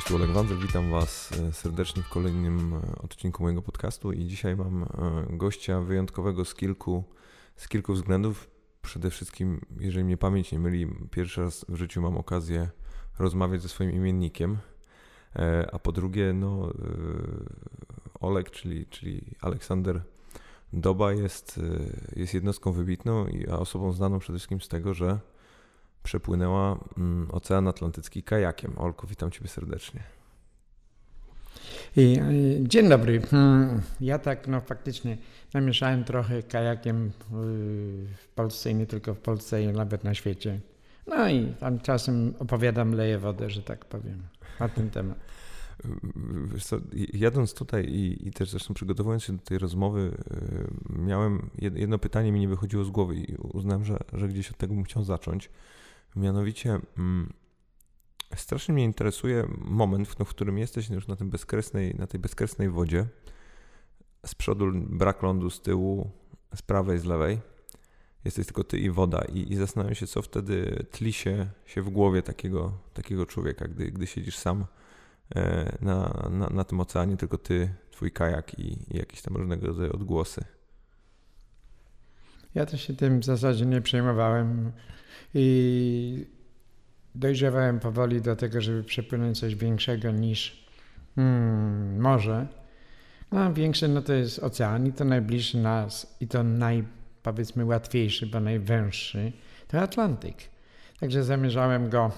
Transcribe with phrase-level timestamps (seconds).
[0.00, 4.26] Cześć, tu Oleg Wandel, witam Was e, serdecznie w kolejnym e, odcinku mojego podcastu i
[4.26, 4.86] dzisiaj mam e,
[5.36, 7.04] gościa wyjątkowego z kilku,
[7.56, 8.50] z kilku względów.
[8.82, 12.68] Przede wszystkim, jeżeli mnie pamięć nie myli, pierwszy raz w życiu mam okazję
[13.18, 14.58] rozmawiać ze swoim imiennikiem,
[15.72, 16.72] a po drugie, no,
[18.20, 20.02] Oleg, czyli, czyli Aleksander
[20.72, 21.60] Doba jest,
[22.16, 25.18] jest jednostką wybitną, a osobą znaną przede wszystkim z tego, że
[26.02, 28.78] przepłynęła mm, Ocean Atlantycki kajakiem.
[28.78, 30.02] Olku, witam Ciebie serdecznie.
[31.96, 32.20] I,
[32.60, 33.20] dzień dobry.
[33.20, 35.16] Hmm, ja tak no faktycznie
[35.54, 37.10] namieszałem trochę kajakiem
[38.16, 40.60] w Polsce i nie tylko w Polsce, i nawet na świecie.
[41.06, 44.22] No i tam czasem opowiadam, leję wodę, że tak powiem,
[44.60, 45.18] na ten temat.
[46.64, 46.80] Co,
[47.12, 52.32] jadąc tutaj i, i, też zresztą przygotowując się do tej rozmowy, y, miałem jedno pytanie
[52.32, 55.50] mi nie wychodziło z głowy i uznałem, że, że gdzieś od tego bym chciał zacząć.
[56.16, 57.32] Mianowicie mm,
[58.36, 63.06] strasznie mnie interesuje moment, w którym jesteś już na, tym bezkresnej, na tej bezkresnej wodzie.
[64.26, 66.10] Z przodu brak lądu, z tyłu,
[66.54, 67.40] z prawej, z lewej.
[68.24, 69.24] Jesteś tylko ty i woda.
[69.32, 73.90] I, i zastanawiam się, co wtedy tli się, się w głowie takiego, takiego człowieka, gdy,
[73.90, 74.66] gdy siedzisz sam
[75.36, 79.66] e, na, na, na tym oceanie, tylko ty, twój kajak i, i jakieś tam różnego
[79.66, 80.44] rodzaju odgłosy.
[82.54, 84.72] Ja też się tym w zasadzie nie przejmowałem
[85.34, 86.26] i
[87.14, 90.66] dojrzewałem powoli do tego, żeby przepłynąć coś większego niż
[91.16, 92.46] hmm, morze.
[93.32, 96.84] No, większe no to jest ocean i to najbliższy nas i to naj,
[97.22, 99.32] powiedzmy łatwiejszy, bo najwęższy
[99.68, 100.36] to Atlantyk.
[101.00, 102.12] Także zamierzałem go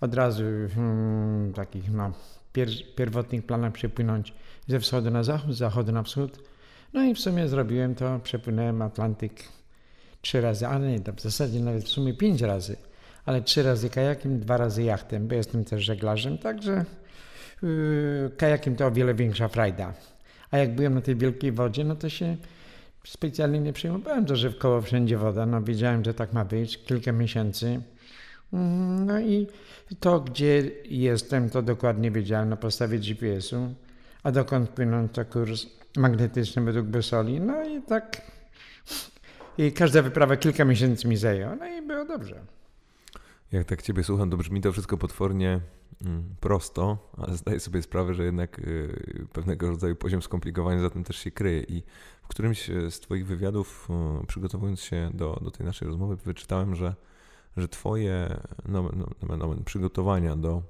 [0.00, 2.12] od razu hmm, takich no,
[2.52, 4.34] pier, pierwotnych planach przepłynąć
[4.66, 6.38] ze wschodu na zachód, z zachodu na wschód.
[6.92, 9.42] No i w sumie zrobiłem to, przepłynąłem Atlantyk
[10.24, 12.76] trzy razy, ale nie, w zasadzie nawet w sumie pięć razy,
[13.26, 16.84] ale trzy razy kajakiem, dwa razy jachtem, bo jestem też żeglarzem, także
[17.62, 19.94] yy, kajakiem to o wiele większa frajda.
[20.50, 22.36] A jak byłem na tej wielkiej wodzie, no to się
[23.04, 26.78] specjalnie nie przejmowałem, to, że w koło wszędzie woda, no wiedziałem, że tak ma być,
[26.78, 27.80] kilka miesięcy.
[28.52, 29.46] Mm, no i
[30.00, 33.74] to, gdzie jestem, to dokładnie wiedziałem na podstawie GPS-u,
[34.22, 37.40] a dokąd płynął to kurs magnetyczny według busoli.
[37.40, 38.33] No i tak
[39.58, 42.40] i każda wyprawa kilka miesięcy mi zajęła, no i było dobrze.
[43.52, 45.60] Jak tak Ciebie słucham, to brzmi to wszystko potwornie
[46.04, 51.04] mm, prosto, ale zdaję sobie sprawę, że jednak y, pewnego rodzaju poziom skomplikowania za tym
[51.04, 51.62] też się kryje.
[51.62, 51.82] I
[52.22, 53.88] w którymś z Twoich wywiadów,
[54.26, 56.94] przygotowując się do, do tej naszej rozmowy, wyczytałem, że,
[57.56, 58.36] że Twoje
[58.68, 58.90] no,
[59.28, 60.62] no, no, przygotowania do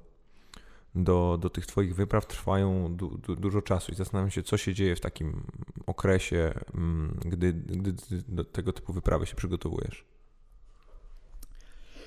[0.95, 4.73] do, do tych Twoich wypraw trwają du, du, dużo czasu i zastanawiam się, co się
[4.73, 5.43] dzieje w takim
[5.85, 7.93] okresie, mm, gdy, gdy
[8.27, 10.05] do tego typu wyprawy się przygotowujesz.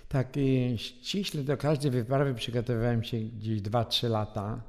[0.09, 0.29] Tak,
[0.77, 4.61] ściśle do każdej wyprawy przygotowywałem się gdzieś 2-3 lata.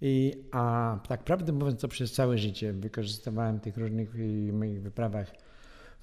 [0.00, 4.14] I, a tak prawdę mówiąc, to przez całe życie wykorzystywałem w tych różnych
[4.52, 5.32] moich wyprawach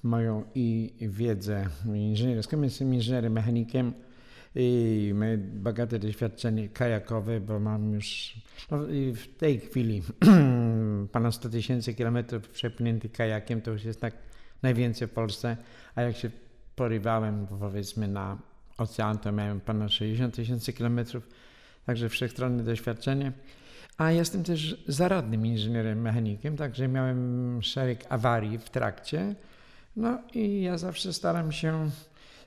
[0.02, 2.62] moją i wiedzę inżynierską.
[2.62, 3.92] Jestem inżynierem, mechanikiem
[4.54, 8.36] i mamy bogate doświadczenie kajakowe, bo mam już
[8.70, 8.78] no
[9.14, 10.02] w tej chwili
[11.12, 14.14] ponad 100 tysięcy kilometrów przepłyniętych kajakiem, to już jest tak
[14.62, 15.56] najwięcej w Polsce,
[15.94, 16.30] a jak się
[16.76, 18.38] porywałem powiedzmy na
[18.78, 21.28] ocean, to miałem ponad 60 tysięcy kilometrów,
[21.86, 23.32] także wszechstronne doświadczenie.
[23.98, 29.34] A jestem też zaradnym inżynierem mechanikiem, także miałem szereg awarii w trakcie.
[29.96, 31.90] No i ja zawsze staram się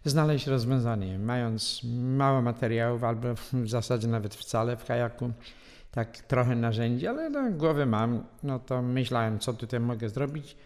[0.05, 1.19] znaleźć rozwiązanie.
[1.19, 5.31] Mając mało materiałów, albo w zasadzie nawet wcale w kajaku,
[5.91, 10.57] tak trochę narzędzi, ale no, głowę mam, no to myślałem, co tutaj mogę zrobić,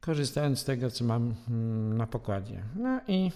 [0.00, 2.62] korzystając z tego, co mam mm, na pokładzie.
[2.76, 3.30] No i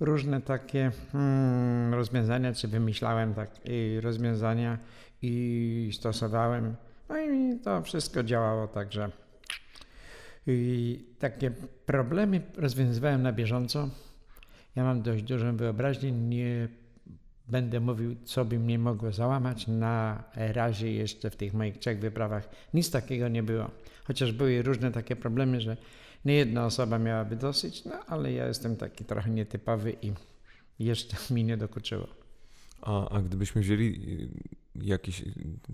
[0.00, 4.78] różne takie hmm, rozwiązania, czy wymyślałem tak i rozwiązania
[5.22, 6.76] i stosowałem.
[7.08, 9.10] No i to wszystko działało także.
[10.46, 11.50] I takie
[11.86, 13.88] problemy rozwiązywałem na bieżąco.
[14.76, 16.68] Ja mam dość dużą wyobraźnię, nie
[17.48, 19.66] będę mówił, co by mnie mogło załamać.
[19.66, 23.70] Na razie jeszcze w tych moich trzech wyprawach nic takiego nie było.
[24.04, 25.76] Chociaż były różne takie problemy, że
[26.24, 30.12] nie jedna osoba miałaby dosyć, no ale ja jestem taki trochę nietypowy i
[30.78, 32.06] jeszcze mi nie dokuczyło.
[32.82, 34.00] A, a gdybyśmy wzięli
[34.74, 35.24] jakiś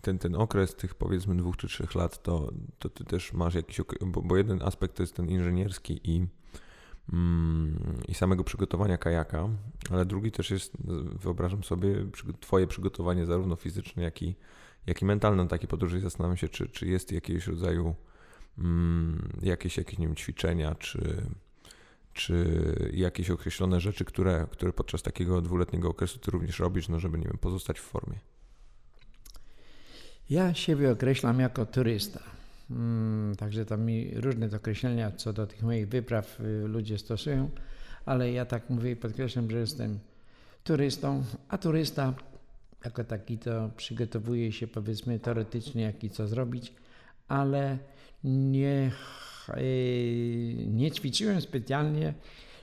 [0.03, 3.81] ten, ten okres tych powiedzmy dwóch czy trzech lat, to, to ty też masz jakiś,
[4.07, 6.27] bo, bo jeden aspekt to jest ten inżynierski i
[8.09, 9.49] i samego przygotowania kajaka,
[9.91, 10.73] ale drugi też jest,
[11.21, 12.07] wyobrażam sobie,
[12.41, 14.35] Twoje przygotowanie zarówno fizyczne, jak i,
[14.87, 16.01] jak i mentalne na takie podróże.
[16.01, 17.95] Zastanawiam się, czy, czy jest jakiegoś rodzaju
[18.59, 21.23] mm, jakieś, jakieś nie wiem, ćwiczenia, czy,
[22.13, 22.63] czy
[22.93, 27.25] jakieś określone rzeczy, które, które podczas takiego dwuletniego okresu Ty również robisz, no żeby nie
[27.25, 28.19] wiem, pozostać w formie.
[30.31, 32.21] Ja siebie określam jako turysta.
[32.69, 37.51] Hmm, także tam mi różne określenia co do tych moich wypraw y, ludzie stosują,
[38.05, 39.99] ale ja tak mówię i podkreślam, że jestem
[40.65, 42.15] turystą, a turysta
[42.85, 46.73] jako taki to przygotowuje się powiedzmy teoretycznie jak i co zrobić,
[47.29, 47.79] ale
[48.25, 48.91] nie,
[49.59, 52.15] y, nie ćwiczyłem specjalnie,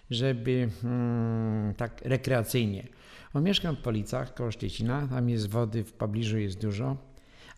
[0.10, 2.88] żeby hmm, tak rekreacyjnie.
[3.34, 6.98] Bo mieszkam w Policach koło Szczecina, tam jest wody, w pobliżu jest dużo,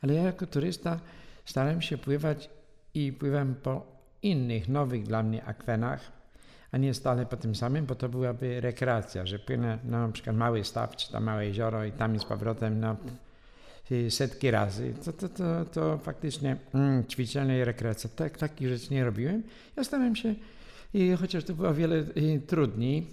[0.01, 1.00] ale ja jako turysta
[1.45, 2.50] starałem się pływać
[2.94, 3.86] i pływam po
[4.21, 6.12] innych, nowych dla mnie akwenach,
[6.71, 10.63] a nie stale po tym samym, bo to byłaby rekreacja, że płynę na przykład mały
[10.63, 12.95] staw, czy tam małe jezioro i tam i z powrotem no,
[14.09, 14.94] setki razy.
[15.06, 18.09] To, to, to, to faktycznie mm, ćwiczenie i rekreacja.
[18.15, 19.44] Tak, takich rzeczy nie robiłem.
[19.77, 20.36] Ja starałem się,
[20.94, 22.03] i chociaż to było o wiele
[22.48, 23.07] trudniej,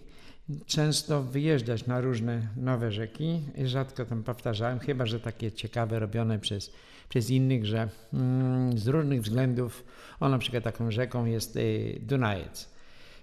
[0.67, 3.41] często wyjeżdżać na różne nowe rzeki.
[3.65, 6.73] Rzadko tam powtarzałem, chyba że takie ciekawe robione przez,
[7.13, 9.85] przez innych, że mm, z różnych względów,
[10.21, 12.69] o na przykład taką rzeką jest y, Dunajec.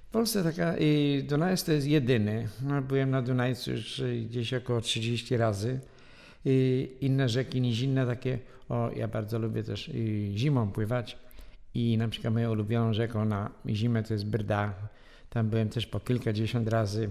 [0.08, 2.48] W Polsce taka y, Dunajec to jest jedyny.
[2.62, 5.80] No, byłem na Dunajcu już y, gdzieś około 30 razy.
[7.02, 8.40] Inne rzeki nizinne takie,
[8.70, 9.92] o ja bardzo lubię też
[10.36, 11.18] zimą pływać
[11.74, 14.74] i na przykład moją ulubioną rzeką na zimę to jest Brda
[15.30, 17.10] tam byłem też po kilkadziesiąt razy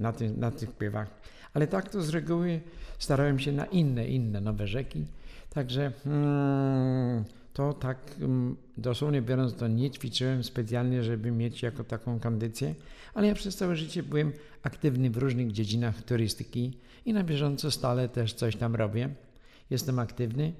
[0.00, 1.10] na, ty, na tych pływach.
[1.54, 2.60] Ale tak to z reguły
[2.98, 5.04] starałem się na inne, inne nowe rzeki.
[5.54, 12.20] Także mm, to tak mm, dosłownie biorąc to nie ćwiczyłem specjalnie, żeby mieć jako taką
[12.20, 12.74] kondycję,
[13.14, 18.08] ale ja przez całe życie byłem aktywny w różnych dziedzinach turystyki i na bieżąco stale
[18.08, 19.08] też coś tam robię.
[19.70, 20.52] Jestem aktywny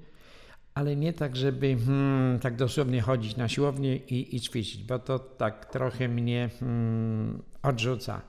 [0.75, 5.19] ale nie tak, żeby hmm, tak dosłownie chodzić na siłownię i, i ćwiczyć, bo to
[5.19, 8.21] tak trochę mnie hmm, odrzuca.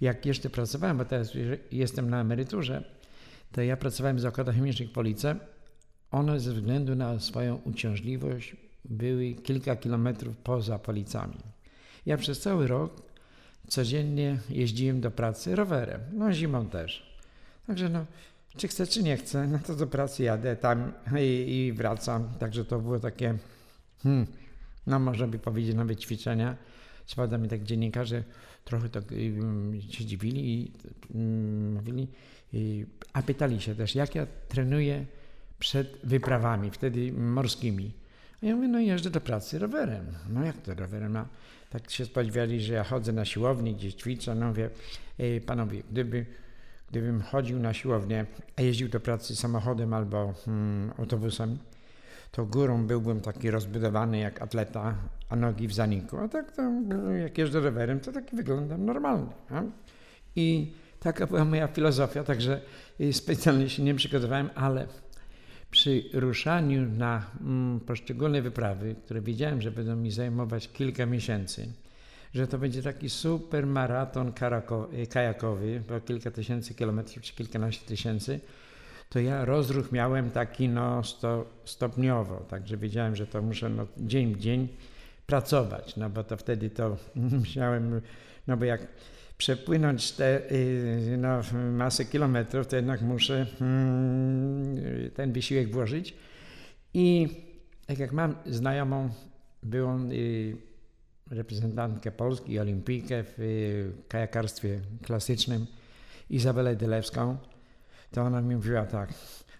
[0.00, 1.32] Jak jeszcze pracowałem, bo teraz
[1.72, 2.84] jestem na emeryturze,
[3.52, 5.36] to ja pracowałem w zakładach chemicznych Police.
[6.10, 11.36] One ze względu na swoją uciążliwość były kilka kilometrów poza Policami.
[12.06, 13.02] Ja przez cały rok
[13.68, 17.16] codziennie jeździłem do pracy rowerem, no zimą też.
[17.66, 18.06] Także no,
[18.56, 22.28] czy chcę, czy nie chcę, no to do pracy jadę tam i, i wracam.
[22.38, 23.38] Także to było takie,
[24.02, 24.26] hmm,
[24.86, 26.56] no można by powiedzieć nawet ćwiczenia.
[27.06, 28.24] Co mi tak dziennikarze
[28.64, 29.04] trochę tak
[29.90, 30.72] się dziwili i
[31.14, 32.08] mm, mówili,
[32.52, 35.06] i, a pytali się też, jak ja trenuję
[35.60, 37.92] przed wyprawami, wtedy morskimi.
[38.42, 40.06] A ja mówię, no jeżdżę do pracy rowerem.
[40.28, 41.12] No jak to rowerem?
[41.12, 41.26] No,
[41.70, 44.34] tak się spodziewali, że ja chodzę na siłowni, gdzieś ćwiczę.
[44.34, 44.70] No mówię,
[45.46, 46.26] panowie, gdyby
[46.90, 48.26] gdybym chodził na siłownię,
[48.56, 51.58] a jeździł do pracy samochodem albo hmm, autobusem,
[52.30, 54.94] to górą byłbym taki rozbudowany jak atleta,
[55.28, 56.18] a nogi w zaniku.
[56.18, 56.62] A tak to,
[57.12, 59.26] jak jeżdżę rowerem, to taki wyglądam normalny.
[60.36, 62.60] I taka była moja filozofia, także
[63.12, 64.86] specjalnie się nie przygotowałem, ale
[65.70, 71.72] przy ruszaniu na mm, poszczególne wyprawy, które wiedziałem, że będą mi zajmować kilka miesięcy,
[72.34, 74.32] że to będzie taki super maraton
[75.10, 78.40] kajakowy, bo kilka tysięcy kilometrów czy kilkanaście tysięcy,
[79.08, 84.34] to ja rozruch miałem taki no sto, stopniowo, także wiedziałem, że to muszę no, dzień
[84.34, 84.68] w dzień
[85.26, 86.96] pracować, no bo to wtedy to
[87.40, 88.00] musiałem,
[88.46, 88.86] no bo jak
[89.40, 91.40] przepłynąć te y, no,
[91.72, 96.14] masę kilometrów, to jednak muszę hmm, ten wysiłek włożyć.
[96.94, 97.28] I
[97.86, 99.10] tak jak mam znajomą,
[99.62, 100.56] byłą y,
[101.30, 105.66] reprezentantkę Polski, olimpijkę w y, kajakarstwie klasycznym,
[106.30, 107.36] Izabelę Dylewską,
[108.10, 109.14] to ona mi mówiła tak,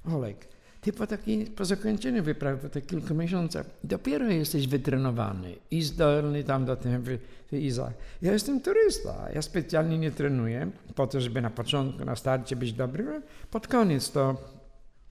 [0.05, 0.49] Olek,
[0.81, 6.45] ty po, takiej, po zakończeniu wyprawy, po tych kilku miesiącach, dopiero jesteś wytrenowany i zdolny
[6.45, 7.11] tam do tego,
[7.53, 7.93] Iza.
[8.23, 12.73] Ja jestem turysta, ja specjalnie nie trenuję po to, żeby na początku, na starcie być
[12.73, 14.37] dobry, pod koniec to,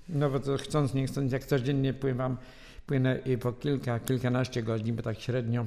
[0.10, 2.38] no bo to chcąc, nie chcąc, jak codziennie pływam,
[2.86, 5.66] płynę po kilka, kilkanaście godzin, bo tak średnio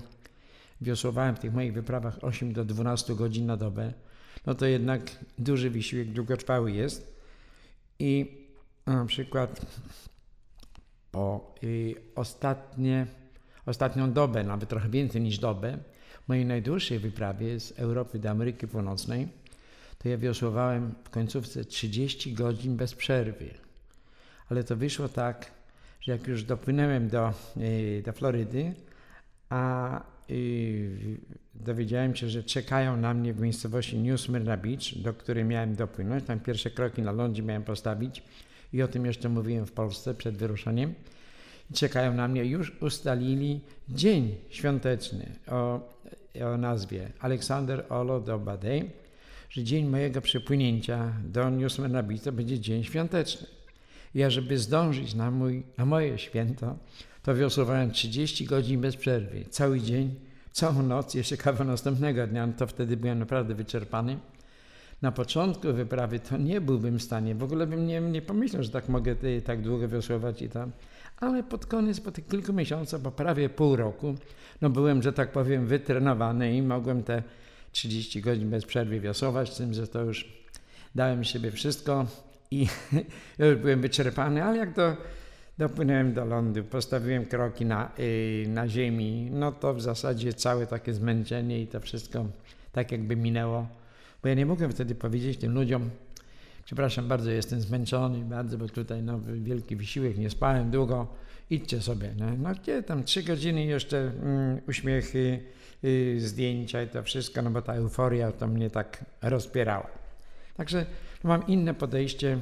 [0.80, 3.92] wiosłowałem w tych moich wyprawach 8 do 12 godzin na dobę,
[4.46, 5.02] no to jednak
[5.38, 7.12] duży wysiłek długotrwały jest.
[7.98, 8.41] I
[8.86, 9.66] na przykład
[11.10, 11.54] po
[12.14, 13.06] ostatnie,
[13.66, 15.78] ostatnią dobę, nawet trochę więcej niż dobę,
[16.28, 19.28] mojej najdłuższej wyprawie z Europy do Ameryki Północnej,
[19.98, 23.54] to ja wiosłowałem w końcówce 30 godzin bez przerwy.
[24.48, 25.50] Ale to wyszło tak,
[26.00, 28.74] że jak już dopłynąłem do, y, do Florydy,
[29.48, 31.18] a i
[31.54, 36.24] dowiedziałem się, że czekają na mnie w miejscowości New Smyrna Beach, do której miałem dopłynąć.
[36.24, 38.22] Tam pierwsze kroki na lądzie miałem postawić
[38.72, 40.94] i o tym jeszcze mówiłem w Polsce przed wyruszeniem.
[41.74, 45.80] czekają na mnie, już ustalili dzień świąteczny o,
[46.44, 48.90] o nazwie Aleksander Olo do Badej,
[49.50, 53.46] że dzień mojego przepłynięcia do New Smyrna Beach to będzie dzień świąteczny.
[54.14, 56.76] Ja, żeby zdążyć na, mój, na moje święto,
[57.22, 60.14] to wiosłowałem 30 godzin bez przerwy, cały dzień,
[60.52, 64.18] całą noc, jeszcze kawał następnego dnia, no to wtedy byłem naprawdę wyczerpany.
[65.02, 68.70] Na początku wyprawy to nie byłbym w stanie, w ogóle bym nie, nie pomyślał, że
[68.70, 70.72] tak mogę tak długo wiosłować i tam.
[71.16, 74.14] Ale pod koniec, po tych kilku miesiącach, po prawie pół roku,
[74.60, 77.22] no byłem, że tak powiem, wytrenowany i mogłem te
[77.72, 80.28] 30 godzin bez przerwy wiosłować, z tym, że to już
[80.94, 82.06] dałem siebie wszystko
[82.50, 82.66] i
[83.38, 84.96] już byłem wyczerpany, ale jak to
[85.58, 90.94] dopłynąłem do lądu, postawiłem kroki na, yy, na ziemi, no to w zasadzie całe takie
[90.94, 92.26] zmęczenie i to wszystko
[92.72, 93.66] tak jakby minęło,
[94.22, 95.90] bo ja nie mogłem wtedy powiedzieć tym ludziom,
[96.64, 101.06] przepraszam bardzo, jestem zmęczony bardzo, bo tutaj no, wielki wysiłek, nie spałem długo,
[101.50, 102.14] idźcie sobie.
[102.18, 105.40] No, no gdzie tam trzy godziny jeszcze mm, uśmiechy,
[105.82, 109.86] yy, zdjęcia i to wszystko, no bo ta euforia to mnie tak rozpierała.
[110.56, 110.86] Także
[111.24, 112.38] no, mam inne podejście,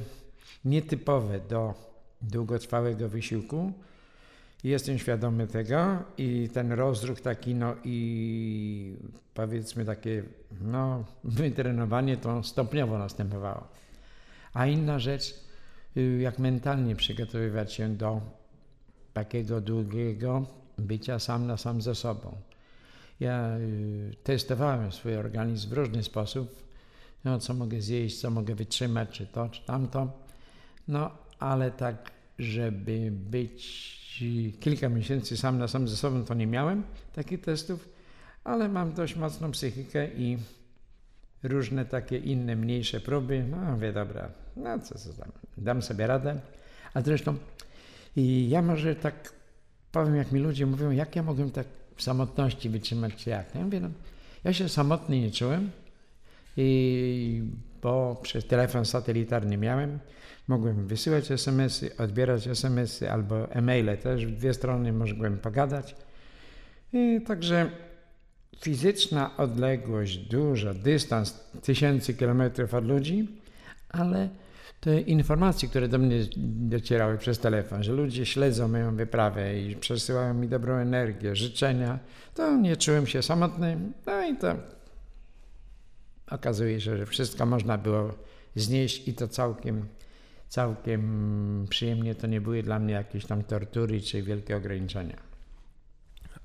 [0.65, 1.73] nietypowe do
[2.21, 3.73] długotrwałego wysiłku.
[4.63, 8.95] Jestem świadomy tego i ten rozruch taki, no i
[9.33, 10.23] powiedzmy takie,
[10.61, 13.67] no, wytrenowanie to stopniowo następowało.
[14.53, 15.35] A inna rzecz,
[15.97, 18.21] y, jak mentalnie przygotowywać się do
[19.13, 20.45] takiego długiego
[20.77, 22.37] bycia sam na sam ze sobą.
[23.19, 26.63] Ja y, testowałem swój organizm w różny sposób,
[27.25, 30.11] no, co mogę zjeść, co mogę wytrzymać, czy to, czy tamto.
[30.87, 34.00] No, ale tak, żeby być
[34.59, 37.89] kilka miesięcy sam na sam ze sobą, to nie miałem takich testów,
[38.43, 40.37] ale mam dość mocną psychikę i
[41.43, 43.45] różne takie inne, mniejsze próby.
[43.51, 46.39] No, mówię, dobra, no co, co tam, dam sobie radę.
[46.93, 47.35] A zresztą
[48.15, 49.33] i ja może tak
[49.91, 53.55] powiem, jak mi ludzie mówią, jak ja mogłem tak w samotności wytrzymać, czy jak.
[53.55, 53.89] Ja mówię, no,
[54.43, 55.71] ja się samotny nie czułem,
[56.57, 57.43] i
[57.81, 59.99] bo przez telefon satelitarny miałem,
[60.51, 65.95] mogłem wysyłać SMS-y, odbierać SMS-y albo e-maile też, w dwie strony mogłem pogadać.
[66.93, 67.71] I także
[68.61, 73.27] fizyczna odległość duża, dystans tysięcy kilometrów od ludzi,
[73.89, 74.29] ale
[74.79, 76.17] te informacje, które do mnie
[76.73, 81.99] docierały przez telefon, że ludzie śledzą moją wyprawę i przesyłają mi dobrą energię, życzenia,
[82.35, 84.55] to nie czułem się samotny, no i to
[86.27, 88.13] okazuje się, że wszystko można było
[88.55, 89.85] znieść i to całkiem,
[90.51, 92.15] całkiem przyjemnie.
[92.15, 95.17] To nie były dla mnie jakieś tam tortury czy wielkie ograniczenia.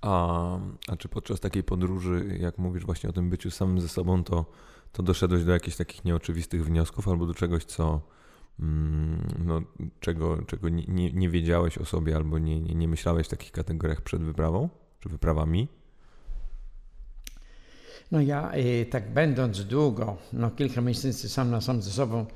[0.01, 0.59] A,
[0.89, 4.47] a czy podczas takiej podróży, jak mówisz właśnie o tym byciu samym ze sobą, to,
[4.93, 8.01] to doszedłeś do jakichś takich nieoczywistych wniosków albo do czegoś, co
[8.61, 9.63] mm, no,
[10.01, 14.01] czego, czego nie, nie wiedziałeś o sobie albo nie, nie, nie myślałeś w takich kategoriach
[14.01, 14.69] przed wyprawą
[15.01, 15.69] czy wyprawami?
[18.11, 22.27] No ja e, tak będąc długo, no kilka miesięcy sam na sam ze sobą,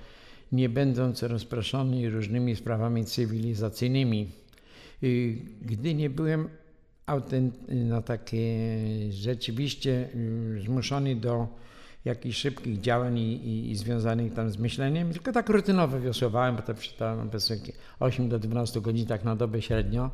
[0.52, 4.30] nie będąc rozproszony różnymi sprawami cywilizacyjnymi,
[5.02, 5.06] e,
[5.62, 6.48] gdy nie byłem
[7.68, 8.68] no takie
[9.10, 10.08] rzeczywiście
[10.56, 11.48] e, zmuszony do
[12.04, 16.62] jakichś szybkich działań i, i, i, związanych tam z myśleniem, tylko tak rutynowo wiosłowałem, bo
[16.62, 17.30] to przeczytałem
[18.00, 20.10] 8 do 12 godzin tak na dobę średnio.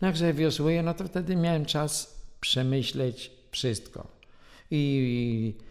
[0.00, 4.06] No jak sobie wiosłuję, no to wtedy miałem czas przemyśleć wszystko
[4.70, 5.69] i, i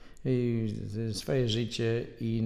[1.14, 2.44] swoje życie i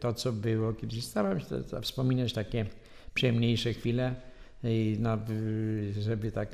[0.00, 1.04] to, co było kiedyś.
[1.04, 1.46] Starałem się
[1.82, 2.66] wspominać takie
[3.14, 4.14] przyjemniejsze chwile,
[4.98, 5.18] no,
[6.00, 6.48] żeby tak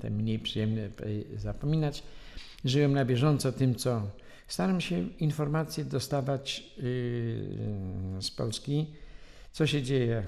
[0.00, 0.88] te mniej przyjemne
[1.36, 2.02] zapominać.
[2.64, 4.02] Żyłem na bieżąco tym, co
[4.48, 8.86] staram się informacje dostawać yy, z Polski,
[9.52, 10.22] co się dzieje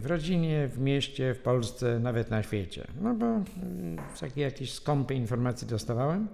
[0.00, 2.86] w rodzinie, w mieście, w Polsce, nawet na świecie.
[3.00, 3.42] No bo yy,
[4.20, 6.28] takie jakieś skąpe informacje dostawałem.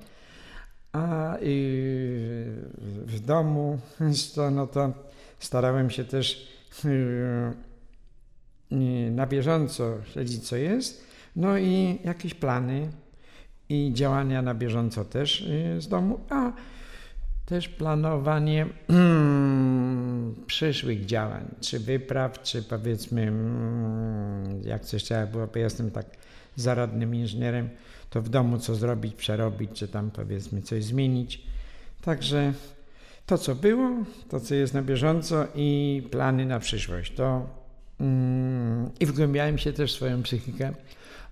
[0.96, 1.36] A
[3.06, 3.78] w domu
[4.34, 4.92] to, no to
[5.38, 6.48] starałem się też
[6.84, 7.52] y,
[9.10, 11.06] na bieżąco śledzić, co jest.
[11.36, 12.88] No i jakieś plany
[13.68, 16.52] i działania na bieżąco też y, z domu, a
[17.46, 18.66] też planowanie
[20.46, 26.06] przyszłych działań, czy wypraw, czy powiedzmy, mm, jak coś trzeba było, bo jestem tak
[26.56, 27.68] zaradnym inżynierem,
[28.10, 31.42] to w domu co zrobić, przerobić, czy tam powiedzmy coś zmienić.
[32.02, 32.52] Także
[33.26, 33.90] to, co było,
[34.28, 37.14] to, co jest na bieżąco i plany na przyszłość.
[37.14, 37.46] To
[38.00, 40.72] mm, i wgłębiałem się też w swoją psychikę,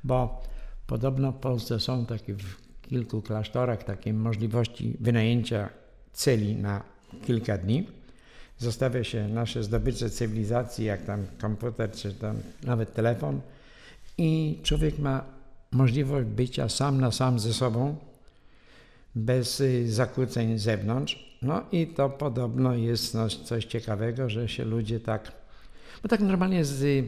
[0.05, 0.43] bo
[0.87, 5.69] podobno w Polsce są takie w kilku klasztorach takie możliwości wynajęcia
[6.13, 6.83] celi na
[7.27, 7.87] kilka dni.
[8.59, 13.41] Zostawia się nasze zdobycze cywilizacji, jak tam komputer, czy tam nawet telefon
[14.19, 15.34] i człowiek ma
[15.75, 17.97] możliwość bycia sam na sam ze sobą,
[19.15, 21.39] bez y, zakłóceń z zewnątrz.
[21.43, 25.33] No i to podobno jest no, coś ciekawego, że się ludzie tak,
[26.03, 27.07] bo tak normalnie z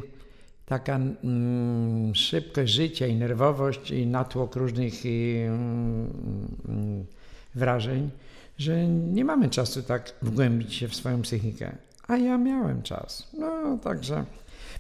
[0.67, 7.07] taka mm, szybkość życia i nerwowość i natłok różnych i, mm,
[7.55, 8.11] wrażeń,
[8.59, 11.77] że nie mamy czasu tak wgłębić się w swoją psychikę.
[12.09, 13.29] A ja miałem czas.
[13.39, 14.25] No, także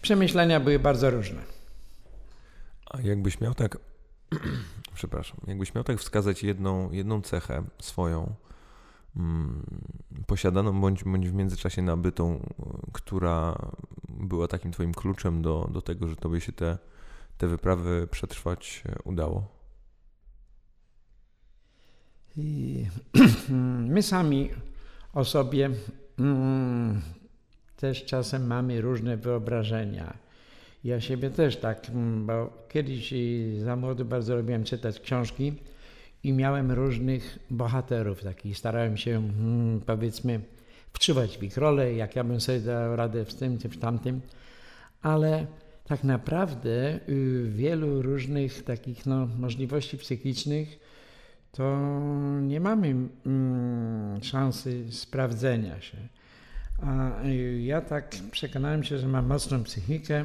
[0.02, 1.56] przemyślenia były bardzo różne.
[2.90, 3.78] A jakbyś miał tak,
[4.95, 8.35] przepraszam, jakbyś miał tak wskazać jedną, jedną cechę swoją,
[9.16, 9.66] mm,
[10.26, 12.55] posiadaną bądź, bądź w międzyczasie nabytą,
[12.93, 13.59] która
[14.09, 16.78] była takim twoim kluczem do, do tego, że tobie się te,
[17.38, 19.57] te wyprawy przetrwać udało?
[22.37, 22.87] I
[23.95, 24.50] my sami
[25.12, 25.71] o sobie
[26.19, 27.02] mm,
[27.76, 30.25] też czasem mamy różne wyobrażenia.
[30.87, 33.14] Ja siebie też tak, mm, bo kiedyś
[33.59, 35.52] za młodu bardzo lubiłem czytać książki
[36.23, 38.59] i miałem różnych bohaterów takich.
[38.59, 40.40] Starałem się, mm, powiedzmy,
[40.93, 44.21] wczuwać w ich rolę, jak ja bym sobie dał radę w tym czy w tamtym,
[45.02, 45.47] ale
[45.85, 50.78] tak naprawdę y, wielu różnych takich no, możliwości psychicznych
[51.52, 51.78] to
[52.43, 52.95] nie mamy
[53.26, 55.99] mm, szansy sprawdzenia się.
[56.83, 60.25] A y, ja tak przekonałem się, że mam mocną psychikę.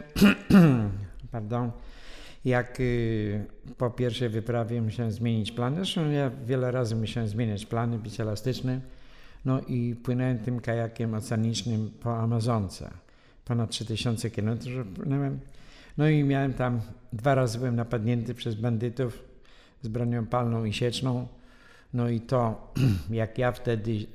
[1.32, 1.72] Pardon.
[2.46, 3.46] Jak y,
[3.78, 8.82] po pierwszej wyprawie musiałem zmienić plany, zresztą ja wiele razy musiałem zmieniać plany, być elastyczny.
[9.46, 12.92] No i płynąłem tym kajakiem oceanicznym po Amazonce.
[13.46, 14.60] Ponad 3000 km
[14.96, 15.40] płynąłem.
[15.98, 16.82] No i miałem tam,
[17.14, 19.24] dwa razy byłem napadnięty przez bandytów
[19.82, 21.28] z bronią palną i sieczną.
[21.94, 22.74] No i to,
[23.10, 24.06] jak ja wtedy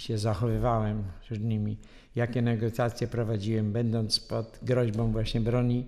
[0.00, 1.76] się zachowywałem wśród nimi,
[2.16, 5.84] jakie negocjacje prowadziłem, będąc pod groźbą właśnie broni,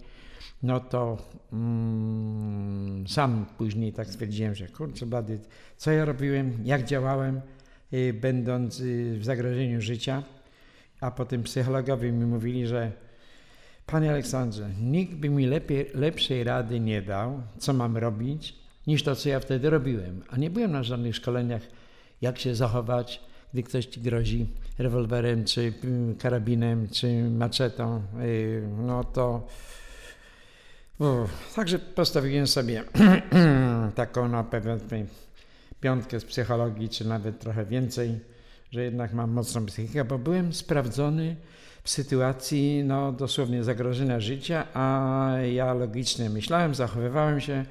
[0.62, 1.18] no to
[1.52, 5.38] mm, sam później tak stwierdziłem, że kurczę blady,
[5.76, 7.40] co ja robiłem, jak działałem,
[7.92, 10.22] y, będąc y, w zagrożeniu życia,
[11.00, 12.92] a potem psychologowie mi mówili, że
[13.86, 18.54] Panie Aleksandrze, nikt by mi lepiej, lepszej rady nie dał, co mam robić,
[18.86, 20.22] niż to, co ja wtedy robiłem.
[20.30, 21.62] A nie byłem na żadnych szkoleniach,
[22.20, 23.20] jak się zachować,
[23.52, 24.46] gdy ktoś ci grozi
[24.78, 28.02] rewolwerem, czy mm, karabinem, czy maczetą.
[28.22, 29.46] Y, no to.
[31.54, 32.84] także postawiłem sobie
[33.94, 34.76] taką na pewno
[35.80, 38.20] piątkę z psychologii, czy nawet trochę więcej,
[38.70, 41.36] że jednak mam mocną psychikę, bo byłem sprawdzony
[41.82, 47.64] w sytuacji no, dosłownie zagrożenia życia, a ja logicznie myślałem, zachowywałem się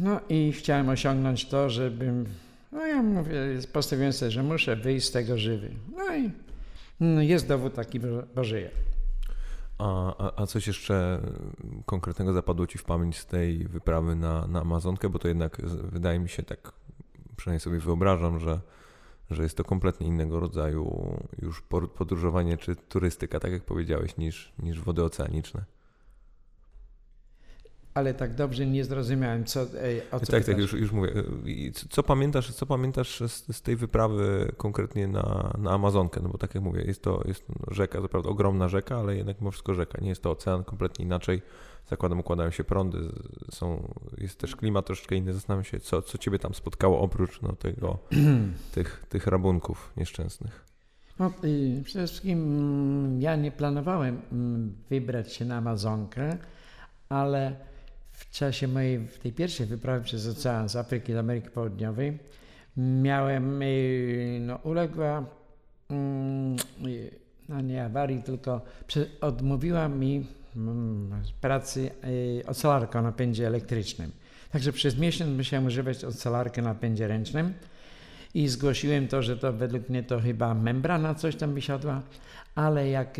[0.00, 2.26] no i chciałem osiągnąć to, żebym,
[2.72, 3.34] no ja mówię,
[3.72, 5.70] postawiłem sobie, że muszę wyjść z tego żywy.
[5.96, 6.30] No i
[7.00, 8.00] no jest dowód taki,
[8.34, 8.70] bo żyję.
[9.78, 11.20] A, a, a, coś jeszcze
[11.86, 15.08] konkretnego zapadło Ci w pamięć z tej wyprawy na, na Amazonkę?
[15.08, 16.72] Bo to jednak wydaje mi się tak,
[17.36, 18.60] przynajmniej sobie wyobrażam, że,
[19.30, 21.62] że jest to kompletnie innego rodzaju już
[21.98, 25.64] podróżowanie czy turystyka, tak jak powiedziałeś, niż, niż wody oceaniczne
[27.94, 29.62] ale tak dobrze nie zrozumiałem, co,
[30.12, 31.12] o co Tak, tak, już, już mówię.
[31.90, 36.20] Co pamiętasz, co pamiętasz z, z, tej wyprawy konkretnie na, na Amazonkę?
[36.22, 39.40] No bo tak jak mówię, jest to jest rzeka, to prawda ogromna rzeka, ale jednak
[39.40, 39.98] mimo wszystko rzeka.
[40.00, 41.42] Nie jest to ocean, kompletnie inaczej.
[41.88, 42.98] Zakładam, układają się prądy,
[43.50, 45.34] są, jest też klimat troszeczkę inny.
[45.34, 47.98] Zastanawiam się, co, co ciebie tam spotkało oprócz no, tego,
[48.74, 50.64] tych, tych rabunków nieszczęsnych.
[51.18, 56.38] No, y, przede wszystkim mm, ja nie planowałem mm, wybrać się na Amazonkę,
[57.08, 57.69] ale
[58.20, 62.18] w czasie mojej tej pierwszej wyprawy przez ocean z Afryki do Ameryki Południowej
[62.76, 65.24] miałem, y, no uległa,
[65.90, 66.56] mm,
[66.86, 67.10] y,
[67.48, 68.60] no nie awarii, tylko
[69.20, 71.90] odmówiła mi mm, pracy
[72.40, 74.10] y, ocelarka o napędzie elektrycznym.
[74.52, 77.52] Także przez miesiąc musiałem używać ocelarkę na napędzie ręcznym
[78.34, 82.02] i zgłosiłem to, że to według mnie to chyba membrana coś tam wysiadła,
[82.54, 83.18] ale jak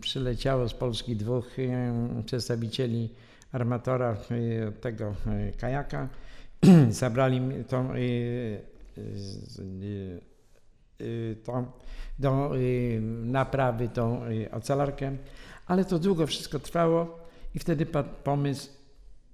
[0.00, 1.56] przyleciało z Polski dwóch
[2.26, 3.08] przedstawicieli
[3.54, 4.16] armatora
[4.80, 5.14] tego
[5.58, 6.08] kajaka,
[6.90, 8.60] zabrali tą, y,
[11.44, 11.66] tą
[12.18, 12.50] do
[13.24, 14.20] naprawy tą
[14.52, 15.16] ocelarkę,
[15.66, 17.18] ale to długo wszystko trwało
[17.54, 18.70] i wtedy padł pomysł,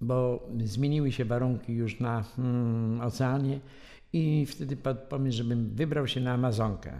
[0.00, 3.60] bo zmieniły się warunki już na mm, oceanie
[4.12, 6.92] i wtedy padł pomysł, żebym wybrał się na Amazonkę.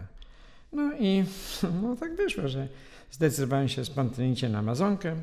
[0.73, 1.23] No i
[1.81, 2.67] no, tak wyszło, że
[3.11, 5.15] zdecydowałem się spontanicznie na Amazonkę.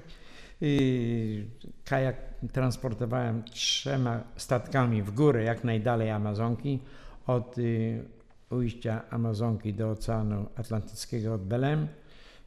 [1.85, 2.17] Kajak
[2.53, 6.79] transportowałem trzema statkami w górę, jak najdalej Amazonki,
[7.27, 8.05] od y,
[8.51, 11.89] ujścia Amazonki do Oceanu Atlantyckiego od Belem.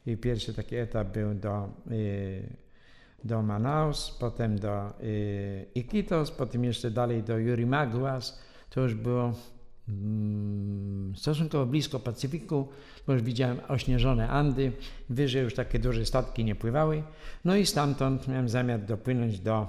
[0.06, 2.42] I pierwszy taki etap był do, y,
[3.24, 8.38] do Manaus, potem do y, Iquitos, potem jeszcze dalej do Yurimaguas.
[8.70, 9.32] To już było
[11.16, 12.68] stosunkowo blisko Pacyfiku,
[13.06, 14.72] bo już widziałem ośnieżone Andy,
[15.10, 17.02] wyżej już takie duże statki nie pływały.
[17.44, 19.66] No i stamtąd miałem zamiar dopłynąć do,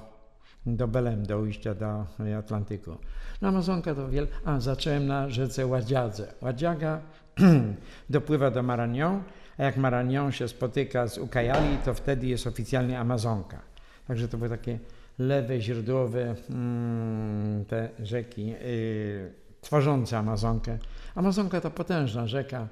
[0.65, 2.06] do Belem, do ujścia do
[2.38, 2.97] Atlantyku.
[3.41, 4.28] No Amazonka to wiele...
[4.45, 6.34] A, zacząłem na rzece Ładziadze.
[6.41, 7.02] Ładziaga
[8.10, 9.23] dopływa do Maragnon,
[9.58, 13.62] a jak Maragnon się spotyka z Ukajali, to wtedy jest oficjalnie Amazonka.
[14.08, 14.80] Także to były takie
[15.19, 20.78] lewe, źródłowe mm, te rzeki yy, tworzące Amazonkę.
[21.15, 22.67] Amazonka to potężna rzeka,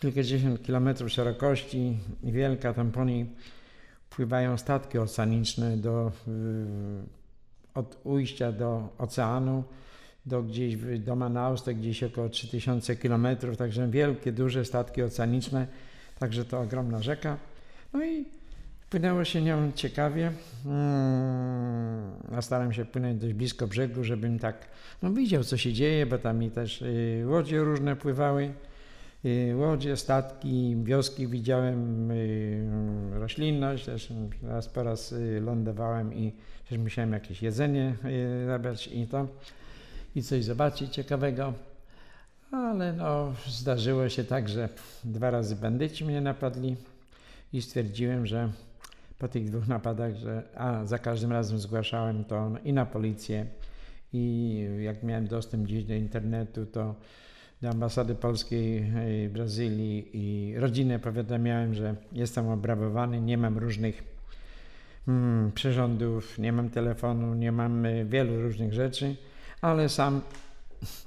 [0.00, 3.26] kilkadziesiąt kilometrów szerokości, wielka, tam po niej
[4.10, 6.12] pływają statki oceaniczne do,
[7.74, 9.64] od ujścia do oceanu,
[10.26, 15.66] do gdzieś do Manaus, to gdzieś około 3000 kilometrów, także wielkie, duże statki oceaniczne,
[16.18, 17.36] także to ogromna rzeka.
[17.92, 18.24] No i
[18.92, 20.32] Płynęło się nią ciekawie.
[20.64, 24.68] Hmm, staram się płynąć dość blisko brzegu, żebym tak
[25.02, 28.52] no, widział, co się dzieje, bo tam mi też y, łodzie różne pływały.
[29.24, 32.64] Y, łodzie, statki, wioski widziałem, y,
[33.12, 33.84] roślinność.
[33.84, 36.32] Też raz po raz lądowałem i
[36.68, 37.94] też musiałem jakieś jedzenie
[38.46, 39.26] zabrać i to,
[40.16, 41.52] i coś zobaczyć ciekawego.
[42.50, 44.68] Ale no, zdarzyło się tak, że
[45.04, 46.76] dwa razy bandyci mnie napadli
[47.52, 48.48] i stwierdziłem, że
[49.22, 53.46] po tych dwóch napadach, że a, za każdym razem zgłaszałem to i na policję,
[54.12, 56.94] i jak miałem dostęp gdzieś do internetu, to
[57.62, 58.92] do ambasady polskiej
[59.28, 64.02] w Brazylii i rodzinę powiadamiałem, że jestem obrabowany, nie mam różnych
[65.08, 69.16] mm, przyrządów, nie mam telefonu, nie mam y, wielu różnych rzeczy,
[69.60, 70.20] ale sam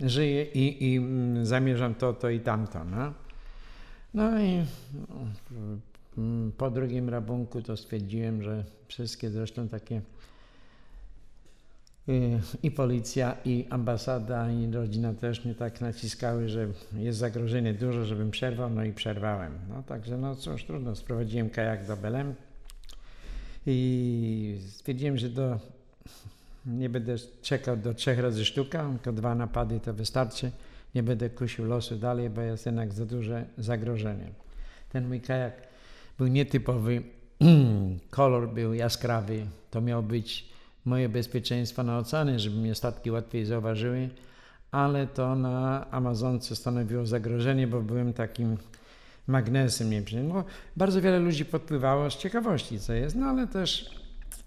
[0.01, 2.83] żyję i, i mm, zamierzam to, to i tamto.
[2.83, 3.13] No,
[4.13, 4.65] no i
[5.51, 5.81] Mm,
[6.57, 10.01] po drugim rabunku to stwierdziłem, że wszystkie zresztą takie
[12.09, 18.05] y, i policja, i ambasada, i rodzina też mnie tak naciskały, że jest zagrożenie dużo,
[18.05, 19.51] żebym przerwał, no i przerwałem.
[19.69, 22.35] No także no cóż, trudno, sprowadziłem kajak do Belem
[23.65, 25.59] i stwierdziłem, że do,
[26.65, 30.51] nie będę czekał do trzech razy sztuka, tylko dwa napady to wystarczy.
[30.95, 34.27] Nie będę kusił losu dalej, bo jest jednak za duże zagrożenie.
[34.91, 35.74] Ten mój kajak
[36.17, 37.01] był nietypowy,
[38.09, 39.45] kolor był jaskrawy.
[39.71, 40.49] To miało być
[40.85, 44.09] moje bezpieczeństwo na oceanie, żeby mnie statki łatwiej zauważyły,
[44.71, 48.57] ale to na Amazonce stanowiło zagrożenie, bo byłem takim
[49.27, 49.89] magnesem.
[50.27, 50.43] No,
[50.75, 53.99] bardzo wiele ludzi podpływało z ciekawości, co jest, no ale też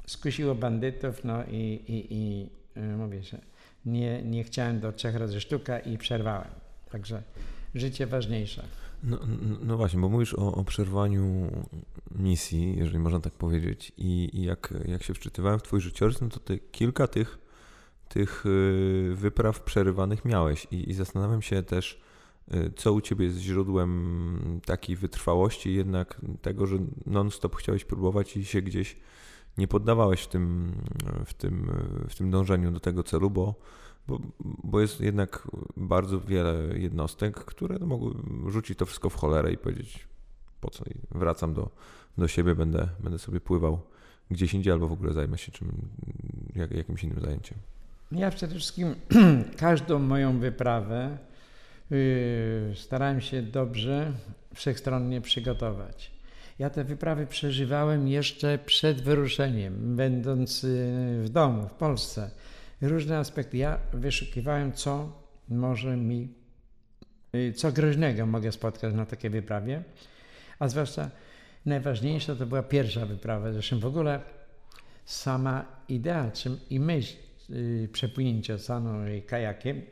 [0.07, 3.39] skusiło bandytów, no i, i, i y, mówię, że
[3.87, 6.51] nie, nie chciałem do trzech razy sztuka i przerwałem.
[6.91, 7.23] Także
[7.75, 8.63] życie ważniejsze.
[9.03, 9.19] No,
[9.63, 11.51] no, właśnie, bo mówisz o, o przerwaniu
[12.11, 16.29] misji, jeżeli można tak powiedzieć, i, i jak, jak się wczytywałem w Twój życiorys, no
[16.29, 17.39] to ty kilka tych,
[18.09, 20.67] tych y, wypraw przerywanych miałeś.
[20.71, 22.01] I, i zastanawiam się też,
[22.55, 28.45] y, co u Ciebie jest źródłem takiej wytrwałości, jednak tego, że non-stop chciałeś próbować i
[28.45, 28.97] się gdzieś
[29.59, 30.73] nie poddawałeś w tym,
[31.25, 31.71] w tym,
[32.09, 33.55] w tym dążeniu do tego celu, bo
[34.09, 38.15] bo, bo jest jednak bardzo wiele jednostek, które mogły
[38.47, 40.09] rzucić to wszystko w cholerę i powiedzieć
[40.61, 41.71] po co wracam do,
[42.19, 43.81] do siebie, będę, będę sobie pływał
[44.31, 45.89] gdzieś indziej albo w ogóle zajmę się czym,
[46.55, 47.59] jak, jakimś innym zajęciem.
[48.13, 48.95] Ja przede wszystkim
[49.57, 51.19] każdą moją wyprawę
[51.91, 51.99] yy,
[52.75, 54.13] starałem się dobrze,
[54.55, 56.11] wszechstronnie przygotować.
[56.59, 60.69] Ja te wyprawy przeżywałem jeszcze przed wyruszeniem, będąc yy,
[61.23, 62.31] w domu, w Polsce
[62.81, 63.57] różne aspekty.
[63.57, 66.29] Ja wyszukiwałem, co może mi,
[67.35, 69.83] y, co groźnego mogę spotkać na takiej wyprawie,
[70.59, 71.11] a zwłaszcza
[71.67, 73.53] najważniejsza to była pierwsza wyprawa.
[73.53, 74.21] Zresztą w ogóle
[75.05, 77.17] sama idea czym, i myśl
[77.51, 78.91] y, przepłynięcia oceanu
[79.27, 79.83] kajakiem,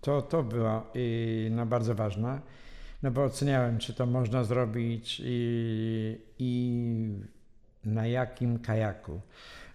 [0.00, 2.42] to, to była y, no, bardzo ważna,
[3.02, 5.22] no bo oceniałem, czy to można zrobić
[6.38, 7.18] i
[7.84, 9.20] na jakim kajaku.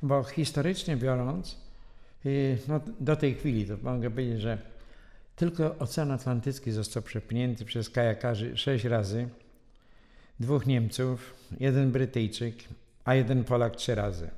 [0.01, 1.68] Bo historycznie biorąc,
[2.67, 4.57] no, do tej chwili to mogę powiedzieć, że
[5.35, 9.29] tylko Ocean Atlantycki został przepchnięty przez kajakarzy sześć razy.
[10.39, 12.55] Dwóch Niemców, jeden Brytyjczyk,
[13.05, 14.29] a jeden Polak trzy razy.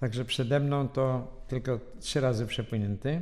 [0.00, 3.20] Także przede mną to tylko trzy razy przepłynięty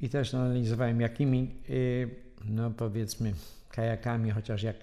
[0.00, 2.08] i też analizowałem jakimi, y,
[2.44, 3.34] no powiedzmy,
[3.70, 4.76] kajakami, chociaż jak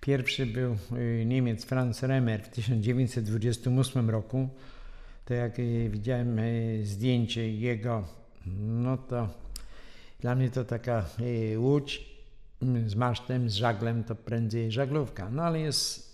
[0.00, 4.48] pierwszy był y, Niemiec Franz Remer w 1928 roku,
[5.24, 8.04] to jak y, widziałem y, zdjęcie jego,
[8.58, 9.28] no to
[10.20, 12.12] dla mnie to taka y, łódź
[12.62, 15.30] mm, z masztem, z żaglem, to prędzej żaglówka.
[15.30, 16.12] No ale jest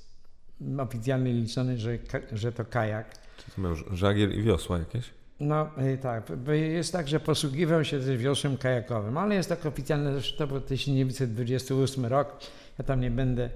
[0.79, 1.99] oficjalnie liczony, że,
[2.33, 3.14] że to kajak.
[3.37, 5.11] Czy to miał żagiel i wiosła jakieś?
[5.40, 5.71] No
[6.03, 10.47] tak, jest tak, że posługiwał się też wiosłem kajakowym, ale jest tak oficjalne, że to
[10.47, 12.37] był 1928 rok,
[12.79, 13.51] ja tam nie będę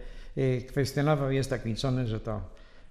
[0.68, 2.40] kwestionował, jest tak liczone, że to,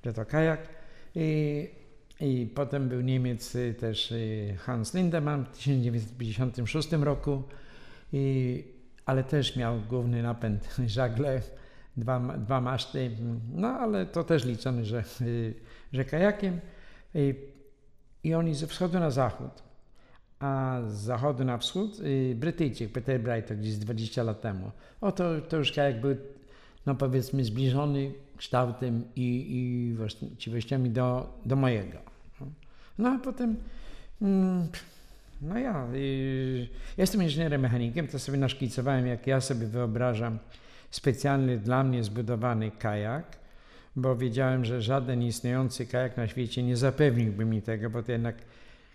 [0.05, 0.67] że to kajak.
[1.15, 1.80] I,
[2.21, 4.13] I potem był Niemiec też
[4.57, 7.43] Hans Lindemann w 1956 roku,
[8.13, 8.63] i,
[9.05, 11.41] ale też miał główny napęd żagle,
[11.97, 13.11] dwa, dwa maszty,
[13.53, 15.03] no ale to też liczone, że,
[15.93, 16.59] że kajakiem.
[17.15, 17.35] I,
[18.23, 19.63] I oni ze wschodu na zachód,
[20.39, 22.01] a z zachodu na wschód
[22.35, 24.71] Brytyjczyk Peter Bright, gdzieś 20 lat temu.
[25.01, 26.15] O to, to już kajak był,
[26.85, 32.10] no powiedzmy, zbliżony kształtem i, i właściwościami do, do mojego.
[32.97, 33.55] No a potem,
[34.21, 34.67] mm,
[35.41, 35.87] no ja,
[36.97, 40.39] jestem inżynierem mechanikiem, to sobie naszkicowałem, jak ja sobie wyobrażam
[40.91, 43.25] specjalny dla mnie zbudowany kajak,
[43.95, 48.35] bo wiedziałem, że żaden istniejący kajak na świecie nie zapewniłby mi tego, bo to jednak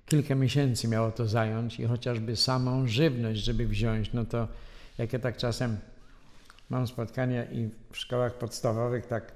[0.06, 4.48] kilka miesięcy miało to zająć i chociażby samą żywność, żeby wziąć, no to
[4.98, 5.76] jak ja tak czasem
[6.70, 9.32] mam spotkania i w szkołach podstawowych tak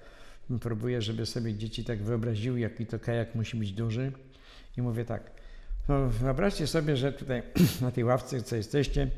[0.60, 4.12] próbuję, żeby sobie dzieci tak wyobraziły, jaki to kajak musi być duży.
[4.80, 5.30] I mówię tak,
[5.88, 7.42] no wyobraźcie sobie, że tutaj
[7.82, 9.10] na tej ławce, co jesteście,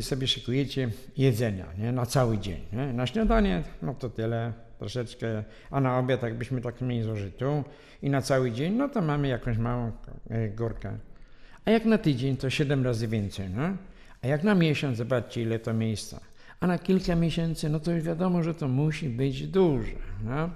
[0.00, 1.92] sobie szykujecie jedzenia nie?
[1.92, 2.60] na cały dzień.
[2.72, 2.92] Nie?
[2.92, 7.64] Na śniadanie, no to tyle, troszeczkę, a na obiad jakbyśmy tak mniej zużytu
[8.02, 9.92] i na cały dzień, no to mamy jakąś małą
[10.30, 10.98] e, górkę.
[11.64, 13.50] A jak na tydzień, to 7 razy więcej.
[13.50, 13.76] No?
[14.22, 16.20] A jak na miesiąc, zobaczcie ile to miejsca
[16.60, 19.92] a na kilka miesięcy, no to już wiadomo, że to musi być duże.
[20.24, 20.50] No?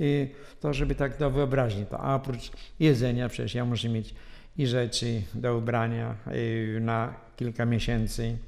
[0.00, 0.28] I
[0.60, 4.14] to, żeby tak do wyobraźni, to a oprócz jedzenia, przecież ja muszę mieć
[4.58, 8.38] i rzeczy do ubrania y, na kilka miesięcy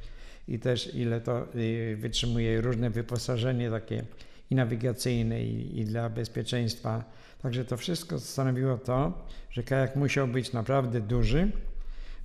[0.48, 4.04] i też ile to y, wytrzymuje różne wyposażenie takie
[4.50, 7.04] i nawigacyjne i, i dla bezpieczeństwa.
[7.42, 11.50] Także to wszystko stanowiło to, że kajak musiał być naprawdę duży,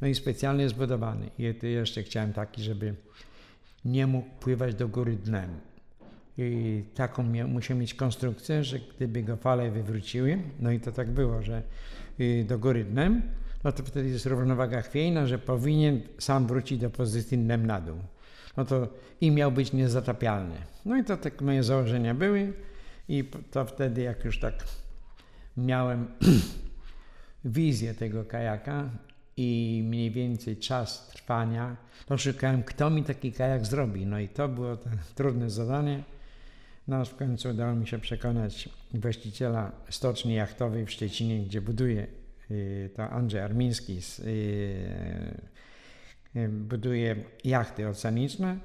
[0.02, 1.30] no i specjalnie zbudowany.
[1.40, 2.96] I jeszcze chciałem taki, żeby
[3.86, 5.50] nie mógł pływać do góry dnem.
[6.38, 11.42] I taką musiał mieć konstrukcję, że gdyby go fale wywróciły, no i to tak było,
[11.42, 11.64] że
[12.20, 13.22] y, do góry dnem,
[13.64, 17.98] no to wtedy jest równowaga chwiejna, że powinien sam wrócić do pozycji dnem na dół.
[18.58, 18.88] No to
[19.22, 20.56] i miał być niezatapialny.
[20.86, 22.54] No i to tak moje założenia były
[23.10, 24.64] i to wtedy jak już tak
[25.58, 26.08] miałem
[27.46, 28.90] wizję tego kajaka,
[29.38, 34.06] i mniej więcej czas trwania, to szukałem, kto mi taki kajak zrobi.
[34.06, 34.78] No i to było
[35.16, 36.04] trudne zadanie.
[36.88, 42.08] No w końcu udało mi się przekonać właściciela stoczni jachtowej w Szczecinie, gdzie buduje
[42.52, 44.30] y, to Andrzej Armiński, y,
[46.36, 48.58] y, buduje jachty oceaniczne.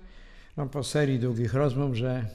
[0.56, 2.26] No po serii długich rozmów, że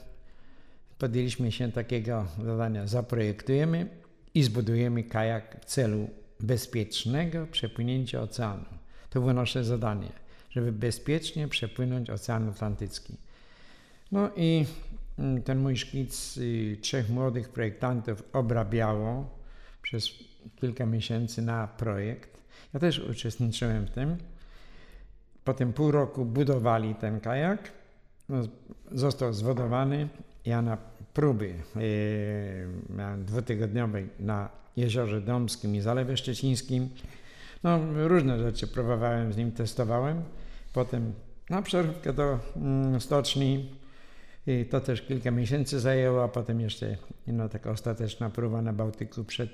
[0.98, 3.88] podjęliśmy się takiego zadania, zaprojektujemy
[4.34, 8.64] i zbudujemy kajak w celu bezpiecznego przepłynięcia oceanu.
[9.10, 10.12] To było nasze zadanie,
[10.50, 13.16] żeby bezpiecznie przepłynąć Ocean Atlantycki.
[14.12, 14.66] No i
[15.44, 19.38] ten mój szkic y, trzech młodych projektantów obrabiało
[19.82, 20.10] przez
[20.56, 22.38] kilka miesięcy na projekt.
[22.74, 24.16] Ja też uczestniczyłem w tym.
[25.44, 27.72] Potem pół roku budowali ten kajak.
[28.28, 28.42] No,
[28.92, 30.08] został zwodowany.
[30.44, 30.78] Ja na
[31.14, 31.54] próby
[32.96, 36.88] miałem dwutygodniowej na Jeziorze Domskim i Zalewie Szczecińskim.
[37.62, 40.22] No, różne rzeczy próbowałem z nim, testowałem.
[40.72, 41.12] Potem
[41.50, 43.70] na przerwkę do mm, stoczni
[44.46, 49.24] i to też kilka miesięcy zajęło, a potem jeszcze no, taka ostateczna próba na Bałtyku
[49.24, 49.50] przed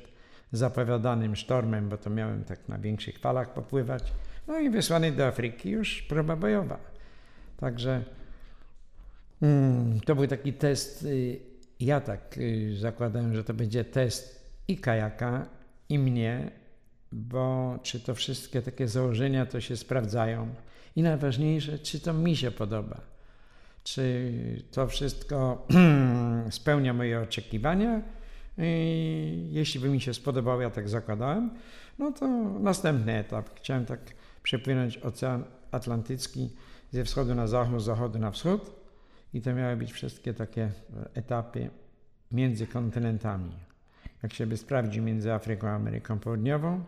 [0.53, 4.13] zapowiadanym sztormem, bo to miałem tak na większych falach popływać.
[4.49, 6.79] No i wysłany do Afryki już próba bojowa.
[7.57, 8.05] Także
[9.43, 11.03] mm, to był taki test.
[11.03, 11.41] Y,
[11.81, 15.47] ja tak y, zakładałem, że to będzie test i kajaka,
[15.89, 16.51] i mnie,
[17.13, 20.55] bo czy to wszystkie takie założenia to się sprawdzają
[20.97, 23.01] i najważniejsze, czy to mi się podoba,
[23.85, 24.33] czy
[24.71, 25.67] to wszystko
[26.51, 28.03] spełnia moje oczekiwania.
[28.59, 31.51] I jeśli by mi się spodobało, ja tak zakładałem,
[31.99, 32.29] no to
[32.61, 33.51] następny etap.
[33.55, 34.01] Chciałem tak
[34.43, 36.51] przepłynąć Ocean Atlantycki
[36.91, 38.71] ze wschodu na zachód, z zachodu na wschód
[39.35, 40.71] i to miały być wszystkie takie
[41.15, 41.71] etapy
[42.33, 43.71] między kontynentami
[44.23, 46.85] jak się by sprawdzi między Afryką a Ameryką Południową,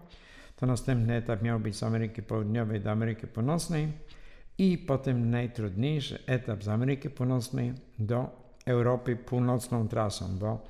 [0.56, 3.92] to następny etap miał być z Ameryki Południowej do Ameryki Północnej
[4.62, 8.30] i potem najtrudniejszy etap z Ameryki Północnej do
[8.66, 10.66] Europy północną trasą, bo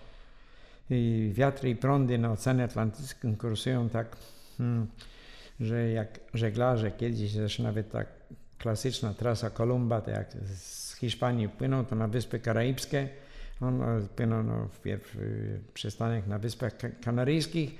[1.31, 4.17] wiatry i prądy na Oceanie Atlantyckim kursują tak,
[4.59, 4.87] hmm,
[5.61, 8.07] że jak żeglarze kiedyś, zresztą nawet tak
[8.59, 13.09] klasyczna trasa Kolumba, to jak z Hiszpanii płyną, to na Wyspy Karaibskie,
[13.61, 13.83] on
[14.17, 16.73] płynął no, w, w przystanek na Wyspach
[17.05, 17.75] Kanaryjskich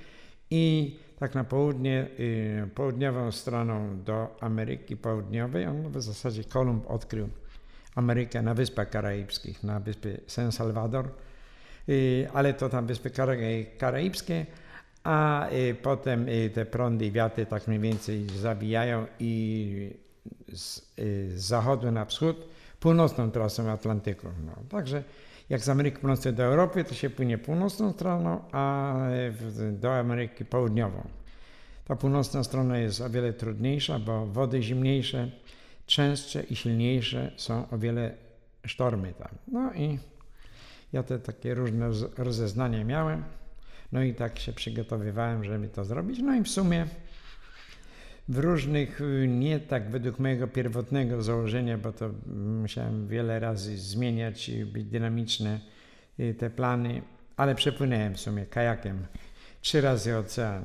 [0.49, 5.65] i tak na południe, y, południową stroną do Ameryki Południowej.
[5.67, 7.29] On w zasadzie Kolumb odkrył
[7.95, 11.09] Amerykę na Wyspach Karaibskich, na wyspie San Salvador,
[11.89, 13.09] y, ale to tam Wyspy
[13.77, 14.45] Karaibskie,
[15.03, 20.03] a y, potem te prądy i wiatry tak mniej więcej zabijają i
[20.47, 20.81] z
[21.35, 22.47] zachodu na wschód
[22.79, 24.27] północną trasą Atlantyku.
[24.45, 25.03] No, także
[25.49, 28.95] jak z Ameryki Północnej do Europy, to się płynie północną stroną, a
[29.71, 31.07] do Ameryki Południową.
[31.85, 35.31] Ta północna strona jest o wiele trudniejsza, bo wody zimniejsze,
[35.85, 38.15] częstsze i silniejsze są o wiele
[38.65, 39.29] sztormy tam.
[39.47, 39.99] No i
[40.93, 43.23] ja te takie różne rozeznania miałem.
[43.91, 46.19] No i tak się przygotowywałem, żeby to zrobić.
[46.19, 46.87] No i w sumie
[48.27, 52.09] w różnych, y, nie tak według mojego pierwotnego założenia, bo to
[52.61, 55.59] musiałem wiele razy zmieniać i być dynamiczne
[56.19, 57.01] y, te plany,
[57.37, 59.05] ale przepłynąłem w sumie kajakiem
[59.61, 60.63] trzy razy ocean.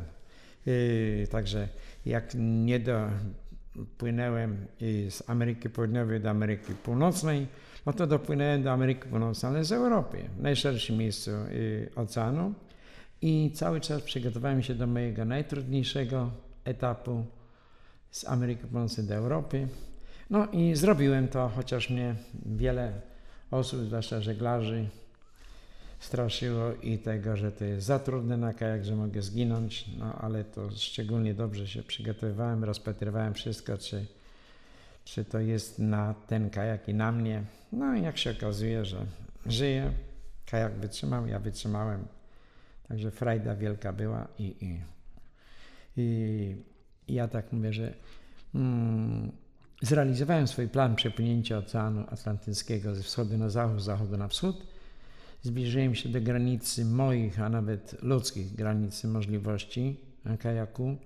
[0.67, 1.69] Y, także
[2.07, 4.67] jak nie dopłynąłem
[5.11, 7.47] z Ameryki Południowej do Ameryki Północnej,
[7.87, 11.31] no to dopłynąłem do Ameryki Północnej, ale z Europy, najszerszym miejscu
[11.97, 12.55] oceanu.
[13.23, 16.31] I cały czas przygotowałem się do mojego najtrudniejszego
[16.65, 17.25] etapu,
[18.11, 19.69] z Ameryki Północnej do Europy.
[20.31, 22.15] No i zrobiłem to, chociaż mnie
[22.47, 22.93] wiele
[23.51, 24.89] osób, zwłaszcza żeglarzy,
[26.01, 30.45] straszyło i tego, że to jest za trudne na kajak, że mogę zginąć, no ale
[30.45, 34.07] to szczególnie dobrze się przygotowywałem, rozpatrywałem wszystko, czy,
[35.05, 37.43] czy to jest na ten kajak i na mnie.
[37.73, 39.07] No i jak się okazuje, że
[39.47, 39.93] żyję,
[40.47, 42.07] kajak wytrzymał, ja wytrzymałem,
[42.89, 44.81] także frajda wielka była i, i,
[45.97, 46.57] i
[47.09, 47.95] i ja tak mówię, że
[48.55, 49.33] mm,
[49.83, 54.67] zrealizowałem swój plan przepłynięcia Oceanu Atlantyckiego ze wschodu na zachód, z zachodu na wschód.
[55.43, 60.01] Zbliżyłem się do granicy moich, a nawet ludzkich granicy możliwości
[60.39, 60.97] kajaku,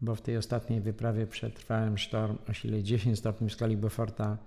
[0.00, 4.38] bo w tej ostatniej wyprawie przetrwałem sztorm o sile 10 stopni w skali Beauforta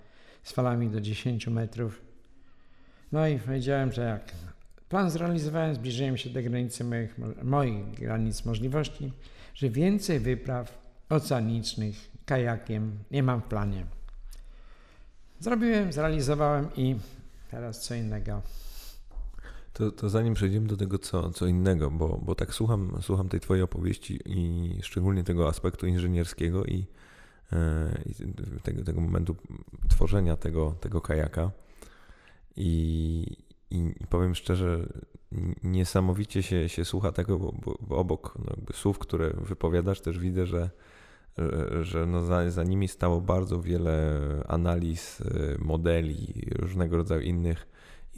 [0.43, 2.01] z falami do 10 metrów.
[3.11, 4.33] No i powiedziałem, że jak
[4.89, 9.11] plan zrealizowałem, zbliżyłem się do granicy moich, moich granic możliwości,
[9.53, 13.85] że więcej wypraw oceanicznych kajakiem nie mam w planie.
[15.39, 16.95] Zrobiłem, zrealizowałem i
[17.51, 18.41] teraz co innego.
[19.73, 23.39] To, to zanim przejdziemy do tego, co, co innego, bo, bo tak słucham, słucham tej
[23.39, 26.85] Twojej opowieści i szczególnie tego aspektu inżynierskiego i,
[27.53, 28.13] e, i
[28.63, 29.35] tego, tego momentu
[29.89, 31.51] tworzenia tego, tego kajaka.
[32.55, 33.37] I,
[33.71, 34.87] i, powiem szczerze,
[35.63, 40.69] niesamowicie się, się słucha tego, bo, bo obok no słów, które wypowiadasz, też widzę, że
[41.81, 47.67] że no za, za nimi stało bardzo wiele analiz, y, modeli, różnego rodzaju innych,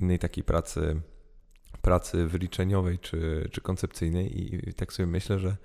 [0.01, 1.01] innej takiej pracy,
[1.82, 5.58] pracy wyliczeniowej czy, czy koncepcyjnej i, i tak sobie myślę, że,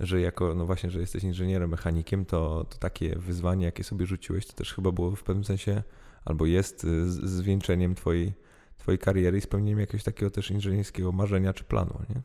[0.00, 4.46] że jako, no właśnie, że jesteś inżynierem, mechanikiem, to, to takie wyzwanie, jakie sobie rzuciłeś,
[4.46, 5.82] to też chyba było w pewnym sensie,
[6.24, 8.32] albo jest y, zwieńczeniem twojej,
[8.78, 12.22] twojej kariery i spełnieniem jakiegoś takiego też inżynierskiego marzenia czy planu, nie?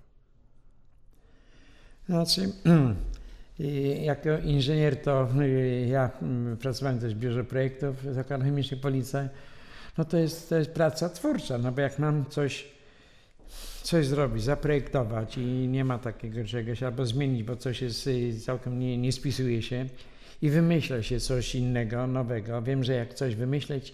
[2.05, 2.51] Znaczy,
[4.02, 9.30] jako inżynier to y, ja mm, pracowałem też w biurze projektów Zakładu Chemicznych Policja.
[9.97, 12.67] No to jest, to jest praca twórcza, no bo jak mam coś,
[13.84, 18.80] coś zrobić, zaprojektować i nie ma takiego czegoś, albo zmienić, bo coś jest y, całkiem
[18.80, 19.86] nie, nie spisuje się
[20.41, 22.62] i wymyśla się coś innego, nowego.
[22.62, 23.93] Wiem, że jak coś wymyśleć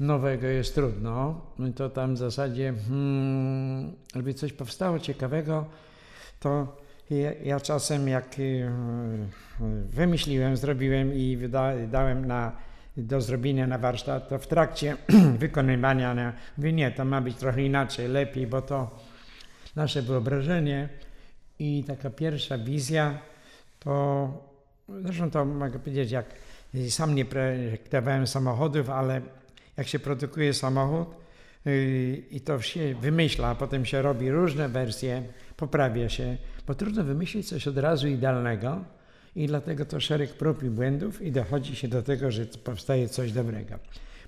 [0.00, 1.40] nowego jest trudno,
[1.76, 5.66] to tam w zasadzie, hmm, żeby coś powstało ciekawego,
[6.40, 6.76] to
[7.10, 8.70] ja, ja czasem jak y,
[9.88, 11.38] wymyśliłem, zrobiłem i
[11.88, 12.52] dałem na,
[12.96, 14.96] do zrobienia na warsztat, to w trakcie
[15.38, 18.98] wykonywania na, mówię, nie, to ma być trochę inaczej, lepiej, bo to
[19.76, 20.88] nasze wyobrażenie
[21.58, 23.18] i taka pierwsza wizja,
[23.78, 24.28] to
[25.04, 26.26] zresztą to mogę powiedzieć, jak
[26.88, 29.20] sam nie projektowałem samochodów, ale
[29.76, 31.25] jak się produkuje samochód
[32.30, 35.22] i to się wymyśla, a potem się robi różne wersje,
[35.56, 38.84] poprawia się, bo trudno wymyślić coś od razu idealnego
[39.36, 43.32] i dlatego to szereg prób i błędów i dochodzi się do tego, że powstaje coś
[43.32, 43.74] dobrego.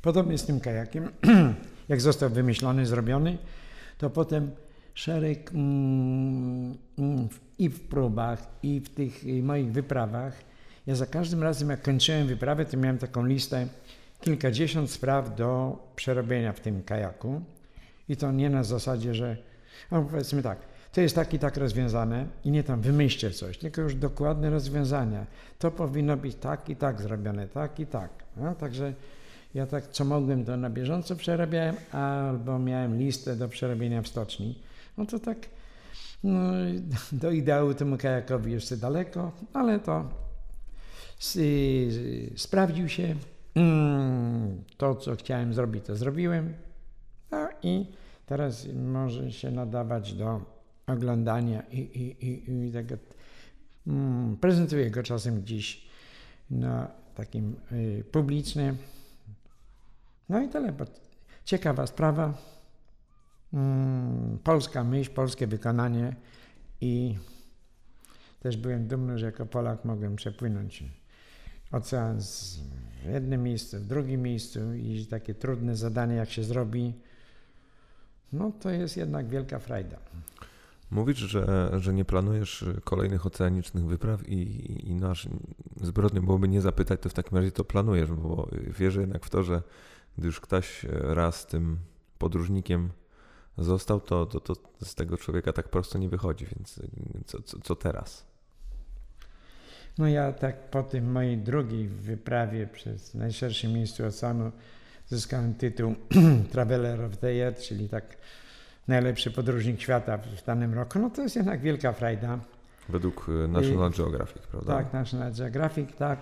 [0.02, 1.08] Podobnie z tym kajakiem,
[1.88, 3.38] jak został wymyślony, zrobiony,
[3.98, 4.50] to potem
[4.94, 10.34] szereg mm, mm, i w próbach, i w tych moich wyprawach.
[10.86, 13.66] Ja za każdym razem, jak kończyłem wyprawę, to miałem taką listę
[14.20, 17.40] kilkadziesiąt spraw do przerobienia w tym kajaku.
[18.08, 19.36] I to nie na zasadzie, że
[19.90, 20.58] no powiedzmy tak,
[20.92, 25.26] to jest tak i tak rozwiązane i nie tam wymyślcie coś, tylko już dokładne rozwiązania.
[25.58, 28.10] To powinno być tak i tak zrobione, tak i tak.
[28.36, 28.92] No, także
[29.54, 34.62] ja tak co mogłem to na bieżąco przerabiałem, albo miałem listę do przerobienia w stoczni.
[34.98, 35.38] No to tak
[36.24, 36.40] No,
[37.22, 40.10] do ideału temu kajakowi jeszcze daleko, ale to
[42.36, 43.14] sprawdził się.
[43.54, 46.54] Mm, to, co chciałem zrobić, to zrobiłem.
[47.30, 47.86] No i
[48.26, 50.40] teraz może się nadawać do
[50.86, 52.94] oglądania i, i, i, i tego.
[53.86, 55.88] Mm, prezentuję go czasem gdzieś
[56.50, 58.76] na takim y, publicznym.
[60.28, 60.72] No i tyle.
[61.44, 62.34] Ciekawa sprawa.
[63.52, 66.16] Mm, polska myśl, polskie wykonanie
[66.80, 67.18] i
[68.40, 70.84] też byłem dumny, że jako Polak mogłem przepłynąć
[71.72, 72.60] ocean z,
[73.04, 76.94] w jednym miejscu, w drugim miejscu i takie trudne zadanie jak się zrobi,
[78.32, 79.96] no to jest jednak wielka frajda.
[80.90, 85.28] Mówisz, że, że nie planujesz kolejnych oceanicznych wypraw i, i nasz
[85.82, 89.42] zbrodnią byłoby nie zapytać, to w takim razie to planujesz, bo wierzę jednak w to,
[89.42, 89.62] że
[90.18, 91.78] gdy już ktoś raz tym
[92.18, 92.90] podróżnikiem
[93.58, 96.80] został, to, to, to z tego człowieka tak prosto nie wychodzi, więc
[97.26, 98.27] co, co, co teraz?
[99.98, 104.52] No ja tak po tym mojej drugiej wyprawie przez najszersze miejsce oceanu
[105.08, 105.94] zyskałem tytuł
[106.52, 108.16] Traveler of the Year, czyli tak
[108.88, 110.98] najlepszy podróżnik świata w danym roku.
[110.98, 112.38] No to jest jednak wielka frajda.
[112.88, 114.76] Według e, National I, Geographic, prawda?
[114.76, 116.18] Tak, National Geographic, tak.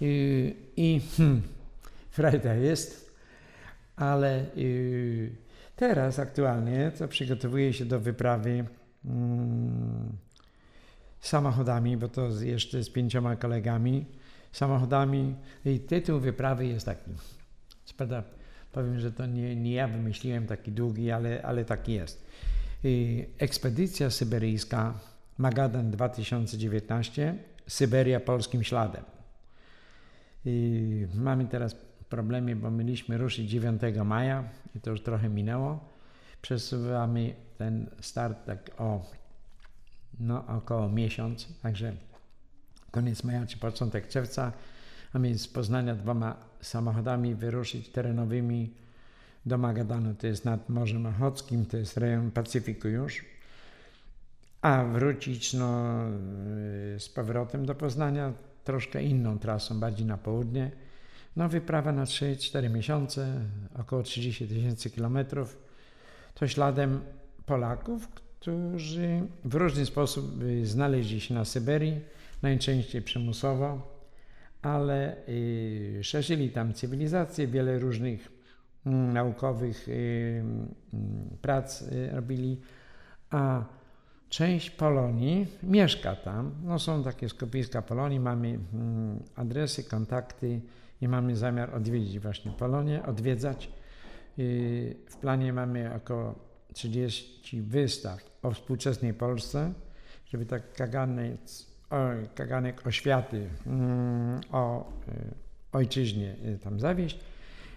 [0.00, 1.42] I, i hmm,
[2.10, 3.14] frajda jest,
[3.96, 5.30] ale y,
[5.76, 8.64] teraz aktualnie to przygotowuję się do wyprawy
[9.04, 10.12] mm,
[11.24, 14.06] samochodami, bo to jeszcze z pięcioma kolegami,
[14.52, 15.34] samochodami.
[15.64, 17.10] I tytuł wyprawy jest taki.
[17.96, 18.22] Prawda,
[18.72, 22.26] powiem, że to nie, nie ja wymyśliłem taki długi, ale, ale taki jest.
[22.84, 24.94] I ekspedycja syberyjska
[25.38, 27.34] Magadan 2019,
[27.66, 29.04] Syberia polskim śladem.
[30.44, 31.76] I mamy teraz
[32.08, 34.44] problemy, bo mieliśmy ruszyć 9 maja
[34.74, 35.88] i to już trochę minęło.
[36.42, 39.10] Przesuwamy ten start tak o
[40.20, 41.92] no, około miesiąc, także
[42.90, 44.52] koniec maja czy początek czerwca.
[45.14, 48.74] Mamy z Poznania dwoma samochodami wyruszyć terenowymi
[49.46, 53.24] do Magadanu, to jest nad Morzem Ochockim, to jest rejon Pacyfiku już,
[54.62, 55.98] a wrócić no,
[56.98, 58.32] z powrotem do Poznania
[58.64, 60.70] troszkę inną trasą, bardziej na południe.
[61.36, 63.40] No wyprawa na 3-4 miesiące,
[63.74, 65.58] około 30 tysięcy kilometrów,
[66.34, 67.00] to śladem
[67.46, 68.08] Polaków,
[68.44, 70.24] którzy w różny sposób
[70.62, 72.00] znaleźli się na Syberii,
[72.42, 73.98] najczęściej przymusowo,
[74.62, 78.32] ale y, szerzyli tam cywilizację, wiele różnych
[78.86, 79.92] mm, naukowych y,
[80.42, 80.68] mm,
[81.42, 82.60] prac y, robili,
[83.30, 83.64] a
[84.28, 86.54] część Polonii mieszka tam.
[86.64, 90.60] No są takie skupiska Polonii, mamy mm, adresy, kontakty
[91.00, 93.70] i mamy zamiar odwiedzić właśnie Polonię, odwiedzać.
[95.08, 96.34] W planie mamy około
[96.72, 99.72] 30 wystaw o współczesnej Polsce,
[100.26, 101.40] żeby tak kaganek,
[102.34, 105.34] kaganek oświaty mm, o y,
[105.72, 107.20] ojczyźnie y, tam zawieść.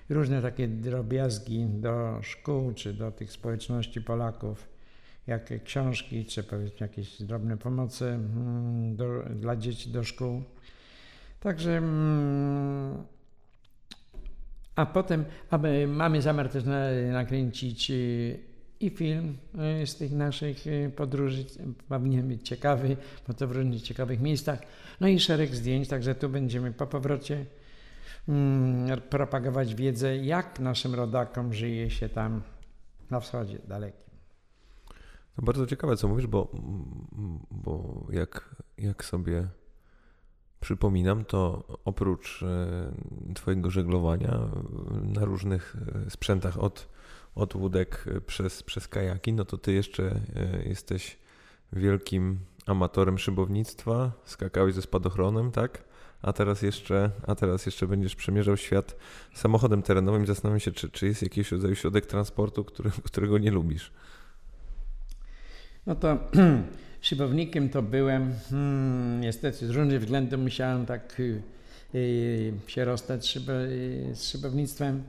[0.09, 4.67] Różne takie drobiazgi do szkół, czy do tych społeczności Polaków,
[5.27, 10.43] jak książki, czy powiedzmy jakieś drobne pomocy mm, do, dla dzieci do szkół.
[11.39, 13.03] Także mm,
[14.75, 16.63] a potem aby mamy zamiar też
[17.11, 21.45] nakręcić y, i film e, z tych naszych e, podróży
[21.89, 22.97] powinien być ciekawy,
[23.27, 24.59] bo to w różnych ciekawych miejscach.
[24.99, 27.45] No i szereg zdjęć, także tu będziemy po powrocie
[28.27, 32.41] mm, propagować wiedzę, jak naszym rodakom żyje się tam
[33.11, 34.07] na wschodzie dalekim.
[35.37, 36.51] No bardzo ciekawe, co mówisz, bo,
[37.51, 39.47] bo jak, jak sobie
[40.59, 44.39] przypominam, to oprócz e, Twojego żeglowania
[45.03, 45.75] na różnych
[46.09, 46.96] sprzętach od
[47.37, 50.03] od łódek e, przez, przez kajaki, no to ty jeszcze
[50.35, 51.17] e, jesteś
[51.73, 55.83] wielkim amatorem szybownictwa, skakałeś ze spadochronem, tak?
[56.21, 58.95] A teraz jeszcze, a teraz jeszcze będziesz przemierzał świat
[59.33, 63.51] samochodem terenowym i zastanawiam się, czy, czy jest jakiś rodzaj środek transportu, który, którego nie
[63.51, 63.91] lubisz.
[65.85, 66.17] No to
[67.01, 71.41] szybownikiem to byłem, hmm, niestety z różnych względów musiałem tak y,
[71.95, 75.03] y, się rozstać szybo, y, z szybownictwem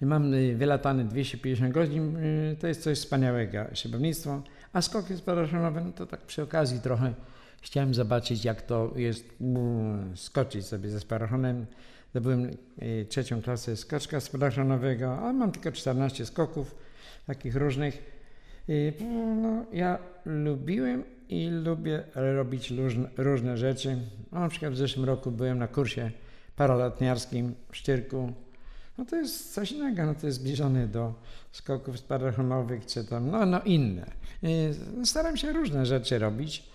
[0.00, 4.42] Mam y, wylatane 250 godzin, y, to jest coś wspaniałego, szybownictwo.
[4.72, 7.14] A skoki spadochrenowe, no to tak przy okazji trochę
[7.62, 11.66] chciałem zobaczyć, jak to jest mm, skoczyć sobie ze spadochronem.
[12.10, 12.50] Zdobyłem
[12.82, 16.74] y, trzecią klasę skoczka spadochronowego, a mam tylko 14 skoków,
[17.26, 18.12] takich różnych.
[19.42, 23.98] No, ja lubiłem i lubię robić różne, różne rzeczy.
[24.32, 26.10] No, na przykład w zeszłym roku byłem na kursie
[26.56, 28.32] paralotniarskim w Szczyrku
[28.98, 31.14] no to jest coś innego, no to jest zbliżone do
[31.52, 34.10] skoków spadochronowych, czy tam, no, no inne.
[34.42, 34.70] I
[35.04, 36.70] staram się różne rzeczy robić.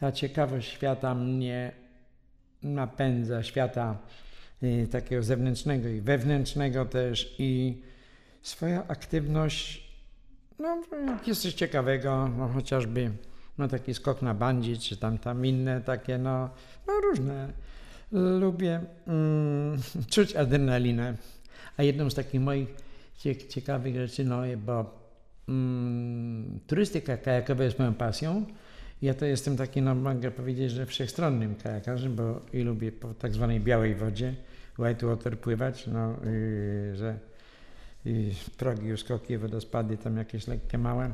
[0.00, 1.72] Ta ciekawość świata mnie
[2.62, 3.98] napędza, świata
[4.62, 7.82] y, takiego zewnętrznego i wewnętrznego też i
[8.42, 9.92] swoja aktywność,
[10.58, 13.10] no jak jest coś ciekawego, no chociażby
[13.58, 16.50] no taki skok na bandzi, czy tam, tam inne takie, no,
[16.86, 17.52] no różne.
[18.12, 19.78] Lubię mm,
[20.12, 21.16] czuć adrenalinę,
[21.76, 22.68] a jedną z takich moich
[23.48, 24.98] ciekawych rzeczy, no bo
[25.48, 28.46] mm, turystyka kajakowa jest moją pasją.
[29.02, 33.34] Ja to jestem taki, no mogę powiedzieć, że wszechstronnym kajakarzem, bo i lubię po tak
[33.34, 34.34] zwanej białej wodzie,
[34.78, 37.18] white water pływać, no, yy, że
[38.04, 41.10] i progi, skoki, wodospady, tam jakieś lekkie małe.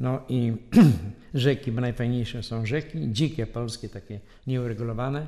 [0.00, 0.52] No i
[1.34, 5.26] rzeki, bo najfajniejsze są rzeki, dzikie polskie, takie nieuregulowane.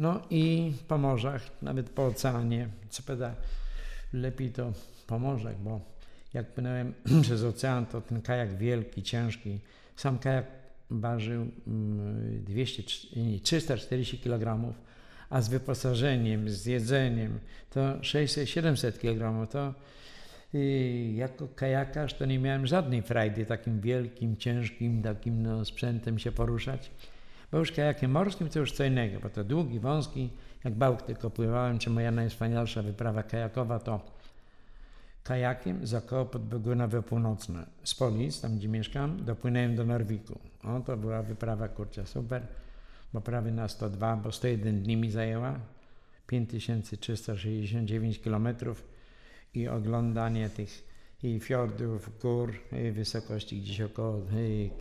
[0.00, 3.34] No i po morzach, nawet po oceanie, co prawda
[4.12, 4.72] lepiej to
[5.06, 5.80] po morzach, bo
[6.34, 9.58] jak płynąłem przez ocean, to ten kajak wielki, ciężki,
[9.96, 10.46] sam kajak
[10.90, 11.46] ważył
[12.46, 12.82] 200,
[13.16, 14.74] mm, 340 kg,
[15.30, 17.38] a z wyposażeniem, z jedzeniem
[17.70, 19.50] to 600-700 kg.
[19.50, 19.74] To
[20.54, 26.32] i jako kajakarz to nie miałem żadnej frajdy takim wielkim, ciężkim takim no, sprzętem się
[26.32, 26.90] poruszać.
[27.52, 30.30] Bo już kajakiem morskim to już co innego, bo to długi, wąski,
[30.64, 34.00] jak bałk tylko pływałem, czy moja najwspanialsza wyprawa kajakowa to
[35.22, 37.66] kajakiem z około Podbiegunowe Północne.
[37.84, 40.38] Z Polic, tam gdzie mieszkam, dopłynąłem do Norwiku.
[40.64, 42.46] O, to była wyprawa, kurczę, super,
[43.12, 45.58] bo prawie na 102, bo 101 dni mi zajęła,
[46.26, 48.84] 5369 kilometrów
[49.54, 50.90] i oglądanie tych
[51.22, 52.54] i fiordów, gór,
[52.88, 54.22] i wysokości gdzieś około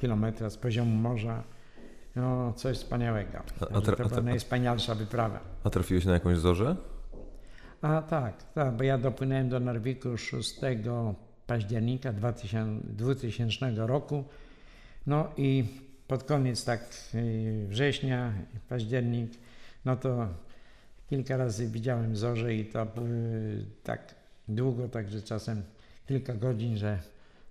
[0.02, 1.44] kilometra z poziomu morza.
[2.20, 3.38] No, coś wspaniałego.
[3.62, 5.40] A, a to była najwspanialsza wyprawa.
[5.64, 6.76] A trafiłeś na jakąś zorzę?
[7.82, 10.56] A tak, tak, bo ja dopłynąłem do Norwiku 6
[11.48, 14.24] października 2000, 2000 roku.
[15.08, 15.64] No i
[16.08, 16.82] pod koniec tak
[17.16, 18.34] y, września,
[18.70, 19.32] październik,
[19.86, 20.28] no to
[21.10, 22.88] kilka razy widziałem zorze i to
[23.84, 24.16] tak
[24.48, 25.64] długo, także czasem
[26.08, 27.00] kilka godzin, że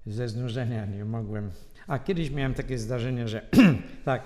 [0.07, 1.51] ze znużenia nie mogłem.
[1.87, 3.47] A kiedyś miałem takie zdarzenie, że
[4.05, 4.23] tak,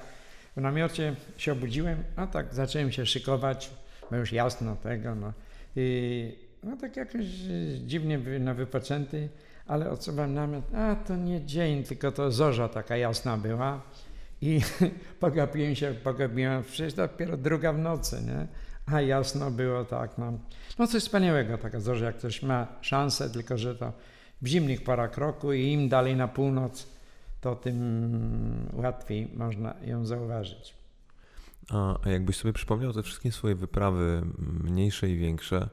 [0.57, 3.70] w namiocie się obudziłem, a tak zacząłem się szykować,
[4.11, 5.32] bo już jasno tego, no.
[5.76, 7.26] I, no tak jakoś
[7.86, 9.28] dziwnie no, wypoczęty,
[9.66, 13.82] ale odsuwam namiot, a to nie dzień, tylko to zorza taka jasna była.
[14.40, 14.61] I
[15.20, 18.46] pogapiłem się, pogapiłem, przecież dopiero druga w nocy, nie?
[18.94, 20.32] A jasno było tak, no.
[20.78, 23.92] No coś wspaniałego taka zorza, jak ktoś ma szansę, tylko że to
[24.42, 26.86] w zimnych porach roku i im dalej na północ,
[27.43, 30.74] to tym łatwiej można ją zauważyć.
[31.70, 34.22] A, jakbyś sobie przypomniał te wszystkie swoje wyprawy,
[34.64, 35.68] mniejsze i większe,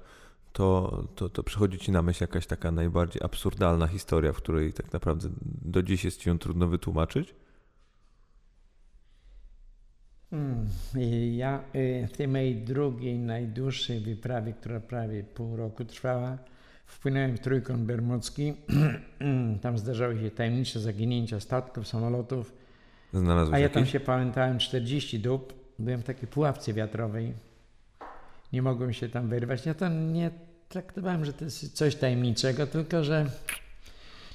[0.54, 4.94] to, to, to przychodzi ci na myśl jakaś taka najbardziej absurdalna historia, w której tak
[4.94, 5.30] naprawdę
[5.62, 7.36] do dziś jest ci ją trudno wytłumaczyć?
[10.30, 10.66] Hmm.
[11.32, 16.38] Ja y, w tej mojej drugiej, najdłuższej wyprawie, która prawie pół roku trwała,
[16.90, 18.54] wpłynąłem w Trójkąt Bermudzki.
[19.62, 22.54] tam zdarzały się tajemnicze zaginięcia statków, samolotów.
[23.14, 25.54] Znalazłeś A ja tam się pamiętałem 40 dób.
[25.80, 27.34] Byłem w takiej pułapce wiatrowej.
[28.54, 29.66] Nie mogłem się tam wyrwać.
[29.66, 30.32] Ja tam nie
[30.70, 33.26] traktowałem, że to jest coś tajemniczego, tylko że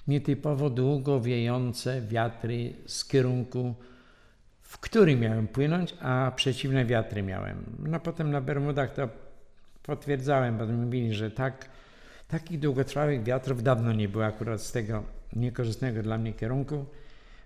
[0.08, 3.74] nietypowo długo wiejące wiatry z kierunku
[4.74, 7.64] w który miałem płynąć, a przeciwne wiatry miałem.
[7.78, 9.08] No potem na Bermudach to
[9.82, 11.68] potwierdzałem, bo mówili, że tak,
[12.38, 15.02] takich długotrwałych wiatrów dawno nie było akurat z tego
[15.36, 16.84] niekorzystnego dla mnie kierunku.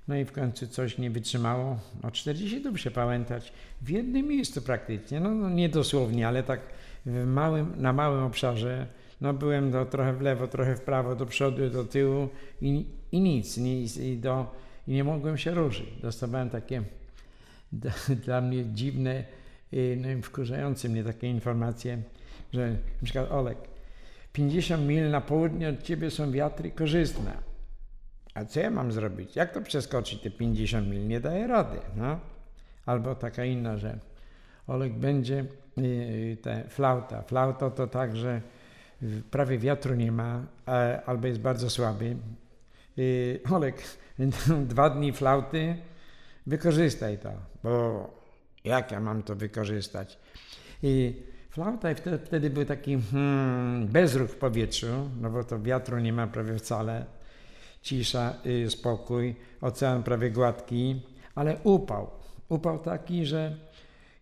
[0.08, 1.78] No i w końcu coś nie wytrzymało.
[2.02, 3.52] O 40 dób się pamiętać.
[3.82, 6.60] W jednym miejscu praktycznie, no, no nie dosłownie, ale tak
[7.26, 8.86] małym, na małym obszarze.
[9.20, 12.28] No byłem do, trochę w lewo, trochę w prawo, do przodu, do tyłu
[12.62, 13.56] i, i nic.
[13.56, 14.54] Nie, i, do,
[14.86, 15.88] I nie mogłem się ruszyć.
[16.02, 16.82] Dostawałem takie
[18.24, 19.24] dla mnie dziwne,
[19.96, 22.02] no i wkurzające mnie takie informacje,
[22.52, 23.58] że przykład Olek,
[24.38, 27.32] 50 mil na południe od ciebie są wiatry korzystne.
[28.34, 29.36] A co ja mam zrobić?
[29.36, 31.06] Jak to przeskoczyć te 50 mil?
[31.06, 31.78] Nie daję rady.
[31.96, 32.20] No.
[32.86, 33.98] Albo taka inna, że
[34.66, 35.44] Olek będzie
[35.78, 37.22] y, te flauta.
[37.22, 38.40] Flauta to tak, że
[39.30, 40.46] prawie wiatru nie ma,
[41.06, 42.16] albo jest bardzo słaby.
[42.98, 43.82] Y, Olek,
[44.72, 45.76] dwa dni flauty,
[46.46, 47.32] wykorzystaj to,
[47.62, 48.10] bo
[48.64, 50.18] jak ja mam to wykorzystać?
[50.82, 51.22] I
[51.58, 54.86] flauta i wtedy, wtedy był taki hmm, bezruch w powietrzu,
[55.20, 57.04] no bo to wiatru nie ma prawie wcale,
[57.82, 61.02] cisza, y, spokój, ocean prawie gładki,
[61.34, 62.10] ale upał.
[62.48, 63.56] Upał taki, że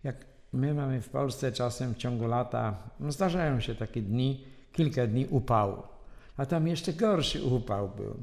[0.05, 0.17] jak
[0.53, 5.27] my mamy w Polsce czasem w ciągu lata, no zdarzają się takie dni, kilka dni
[5.27, 5.83] upału.
[6.37, 8.17] A tam jeszcze gorszy upał był.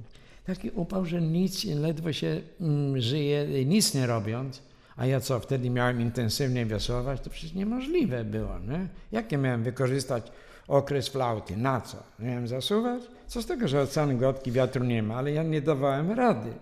[0.46, 4.62] Taki upał, że nic, ledwo się mm, żyje, nic nie robiąc.
[4.96, 7.22] A ja co, wtedy miałem intensywnie wiosłować?
[7.22, 8.88] To przecież niemożliwe było, nie?
[9.12, 10.32] Jak ja miałem wykorzystać
[10.68, 11.58] okres flauty?
[11.58, 11.98] Na co?
[12.20, 13.04] Miałem zasuwać?
[13.28, 16.54] Co z tego, że ocean gładki, wiatru nie ma, ale ja nie dawałem rady.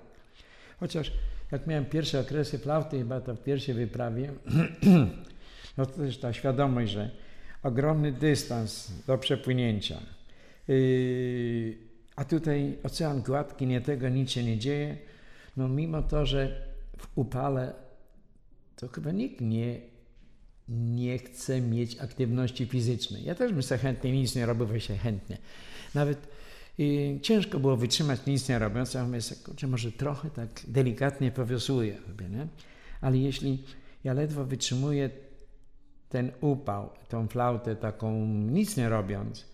[0.79, 1.11] Chociaż
[1.51, 4.31] jak miałem pierwsze okresy flauty, chyba to w pierwszej wyprawie,
[5.77, 7.09] no to też ta świadomość, że
[7.63, 9.97] ogromny dystans do przepłynięcia.
[10.67, 11.77] Yy,
[12.15, 14.97] a tutaj ocean gładki, nie tego, nic się nie dzieje.
[15.57, 16.61] No mimo to, że
[16.97, 17.73] w upale
[18.75, 19.81] to chyba nikt nie,
[20.69, 23.23] nie chce mieć aktywności fizycznej.
[23.23, 25.37] Ja też bym sobie chętnie nic nie robił, się chętnie.
[25.95, 26.27] Nawet
[26.77, 31.97] i ciężko było wytrzymać nic nie robiąc, ja mówię sobie, może trochę tak delikatnie powiosłuję
[32.07, 32.47] sobie, nie?
[33.01, 33.63] Ale jeśli
[34.03, 35.09] ja ledwo wytrzymuję
[36.09, 39.45] ten upał, tą flautę taką nic nie robiąc,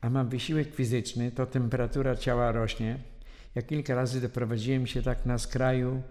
[0.00, 2.98] a mam wysiłek fizyczny, to temperatura ciała rośnie.
[3.54, 6.02] Ja kilka razy doprowadziłem się tak na skraju,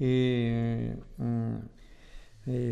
[0.00, 0.96] yy, yy,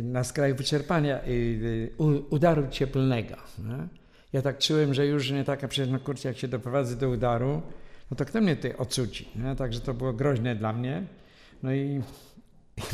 [0.02, 1.90] na skraju wyczerpania, yy,
[2.30, 3.36] udaru cieplnego.
[3.58, 3.88] Nie?
[4.32, 7.62] ja tak czułem, że już nie taka przecież, no kurczę, jak się doprowadzę do udaru,
[8.10, 9.56] no to kto mnie tutaj odsuci, nie?
[9.56, 11.02] Także to było groźne dla mnie.
[11.62, 12.00] No i,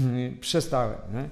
[0.00, 1.28] i przestałem, nie?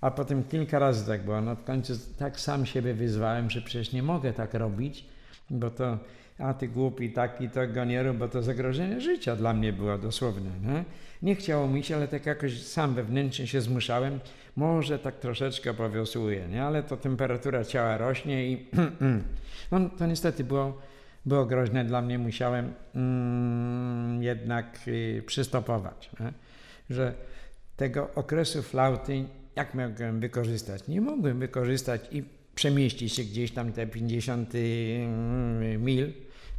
[0.00, 1.40] A potem kilka razy tak było.
[1.40, 5.04] No w końcu tak sam siebie wyzwałem, że przecież nie mogę tak robić,
[5.50, 5.98] bo to
[6.38, 9.98] a ty głupi taki, to go nie rób, bo to zagrożenie życia dla mnie było
[9.98, 10.50] dosłowne.
[10.62, 10.84] Nie?
[11.22, 14.20] Nie chciało mi się, ale tak jakoś sam wewnętrznie się zmuszałem.
[14.56, 16.64] Może tak troszeczkę powiosłuję, nie?
[16.64, 18.66] ale to temperatura ciała rośnie i
[19.72, 20.80] no, to niestety było,
[21.26, 22.18] było groźne dla mnie.
[22.18, 26.32] Musiałem mm, jednak y, przystopować, nie?
[26.90, 27.14] że
[27.76, 29.24] tego okresu flauty
[29.56, 30.88] jak mogłem wykorzystać?
[30.88, 36.12] Nie mogłem wykorzystać i przemieścić się gdzieś tam te 50 mm, mil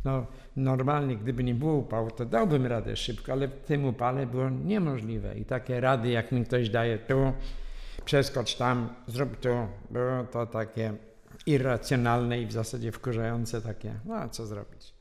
[0.06, 0.26] no,
[0.56, 5.39] normalnie, gdyby nie było upału, to dałbym radę szybko, ale w tym upale było niemożliwe.
[5.39, 7.34] I takie rady, jak mi ktoś daje tu,
[8.06, 9.49] przeskocz tam, zrób tu,
[9.91, 10.93] było to takie
[11.45, 14.93] irracjonalne i w zasadzie wkurzające takie, no co zrobić.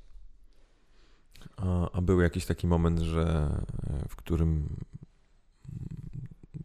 [1.57, 3.51] A, a był jakiś taki moment, że
[4.09, 4.77] w którym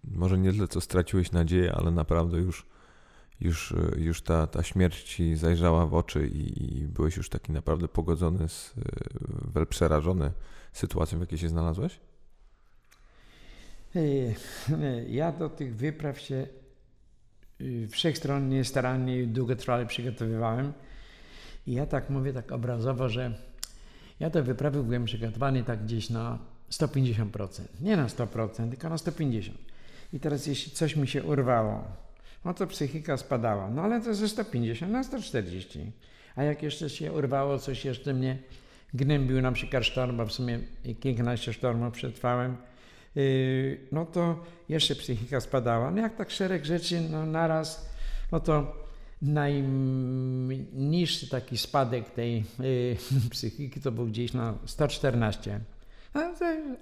[0.03, 2.65] może nie tyle co straciłeś nadzieję, ale naprawdę już
[3.39, 7.87] już, już ta, ta śmierć ci zajrzała w oczy i, i byłeś już taki naprawdę
[7.87, 8.73] pogodzony, z,
[9.53, 10.31] wel przerażony
[10.73, 11.99] sytuacją, w jakiej się znalazłeś?
[15.07, 16.47] Ja do tych wypraw się
[17.89, 20.73] wszechstronnie, starannie i długotrwale przygotowywałem.
[21.67, 23.37] I ja tak mówię tak obrazowo, że
[24.19, 26.39] ja do wyprawy byłem przygotowany tak gdzieś na
[26.71, 27.61] 150%.
[27.81, 29.51] Nie na 100%, tylko na 150%.
[30.13, 31.83] I teraz jeśli coś mi się urwało,
[32.45, 33.69] no to psychika spadała.
[33.69, 35.91] No ale to ze 150 na 140.
[36.35, 38.37] A jak jeszcze się urwało, coś jeszcze mnie
[38.93, 40.59] gnębił, na przykład sztorm, bo w sumie
[40.99, 42.57] kilkanaście sztormów przetrwałem,
[43.15, 45.91] yy, no to jeszcze psychika spadała.
[45.91, 47.89] No jak tak szereg rzeczy no naraz,
[48.31, 48.85] no to
[49.21, 50.49] najniższy
[51.29, 52.97] taki spadek tej yy,
[53.31, 55.59] psychiki to był gdzieś na 114.
[56.15, 56.21] No,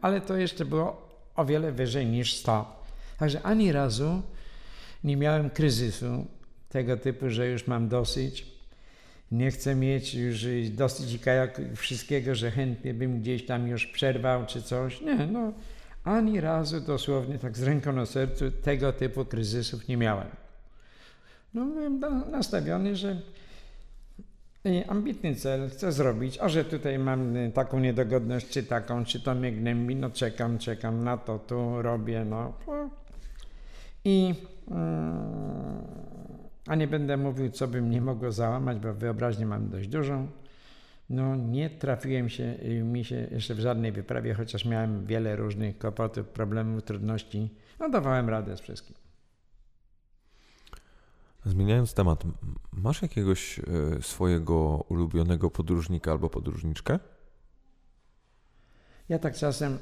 [0.02, 2.84] ale to jeszcze było o wiele wyżej niż 100.
[3.18, 4.22] Także ani razu
[5.04, 6.26] nie miałem kryzysu
[6.70, 8.54] tego typu, że już mam dosyć.
[9.32, 11.20] Nie chcę mieć już dosyć
[11.76, 15.02] wszystkiego, że chętnie bym gdzieś tam już przerwał czy coś.
[15.02, 15.54] Nie, no
[16.04, 20.28] ani razu dosłownie tak z ręką na sercu tego typu kryzysów nie miałem.
[21.54, 22.00] No byłem
[22.32, 23.22] nastawiony, że
[24.88, 29.52] ambitny cel chcę zrobić, a że tutaj mam taką niedogodność, czy taką, czy to mnie
[29.52, 32.54] gnębi, no czekam, czekam na to, tu robię, no.
[34.06, 34.36] I
[34.68, 35.88] Mm,
[36.68, 40.28] a nie będę mówił, co by mnie mogło załamać, bo wyobraźnię mam dość dużą.
[41.10, 46.28] No, nie trafiłem się mi się jeszcze w żadnej wyprawie, chociaż miałem wiele różnych kłopotów,
[46.28, 47.50] problemów, trudności.
[47.80, 48.96] No, dawałem radę z wszystkim.
[51.46, 52.24] Zmieniając temat,
[52.74, 53.64] masz jakiegoś y,
[54.02, 57.00] swojego ulubionego podróżnika albo podróżniczkę?
[59.10, 59.78] Ja tak czasem,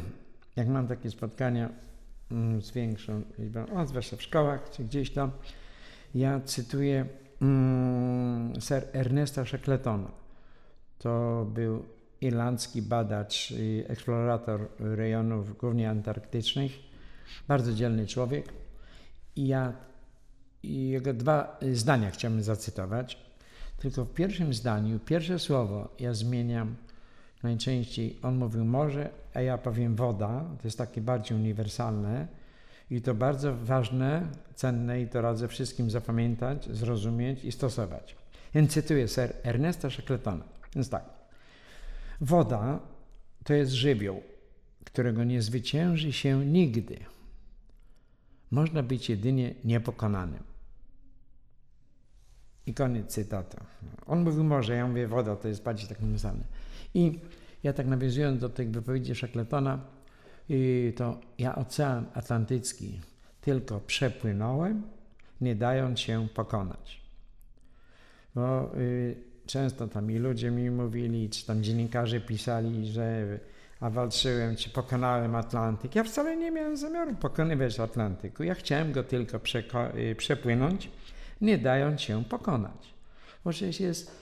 [0.56, 1.68] jak mam takie spotkania,
[2.60, 5.30] z większą liczbą, o, zwłaszcza w szkołach czy gdzieś tam.
[6.14, 7.06] Ja cytuję
[7.42, 10.10] mm, Sir Ernesta Shackletona.
[10.98, 11.84] To był
[12.20, 16.72] irlandzki badacz i eksplorator rejonów głównie antarktycznych.
[17.48, 18.52] Bardzo dzielny człowiek.
[19.36, 19.72] I ja
[20.62, 23.18] i jego dwa zdania chciałbym zacytować.
[23.78, 26.76] Tylko w pierwszym zdaniu, pierwsze słowo ja zmieniam
[27.42, 28.18] najczęściej.
[28.22, 32.26] On mówił morze, a ja powiem woda, to jest takie bardziej uniwersalne
[32.90, 38.16] i to bardzo ważne, cenne i to radzę wszystkim zapamiętać, zrozumieć i stosować.
[38.54, 40.44] Więc cytuję ser Ernesta Shackletona.
[40.74, 41.04] Więc tak.
[42.20, 42.80] Woda
[43.44, 44.22] to jest żywioł,
[44.84, 46.98] którego nie zwycięży się nigdy.
[48.50, 50.42] Można być jedynie niepokonanym.
[52.66, 53.56] I koniec cytatu.
[54.06, 56.44] On mówił może, ja mówię woda, to jest bardziej tak napisane.
[56.94, 57.18] I
[57.62, 59.80] ja tak nawiązując do tych wypowiedzi Shackletona,
[60.96, 63.00] to ja Ocean Atlantycki
[63.40, 64.82] tylko przepłynąłem,
[65.40, 67.02] nie dając się pokonać.
[68.34, 69.16] Bo y,
[69.46, 73.38] często tam i ludzie mi mówili, czy tam dziennikarze pisali, że
[73.80, 75.94] a walczyłem, czy pokonałem Atlantyk.
[75.94, 78.42] Ja wcale nie miałem zamiaru pokonywać Atlantyku.
[78.42, 79.40] Ja chciałem go tylko
[79.94, 80.90] y, przepłynąć,
[81.40, 82.94] nie dając się pokonać.
[83.44, 84.21] Bo przecież jest,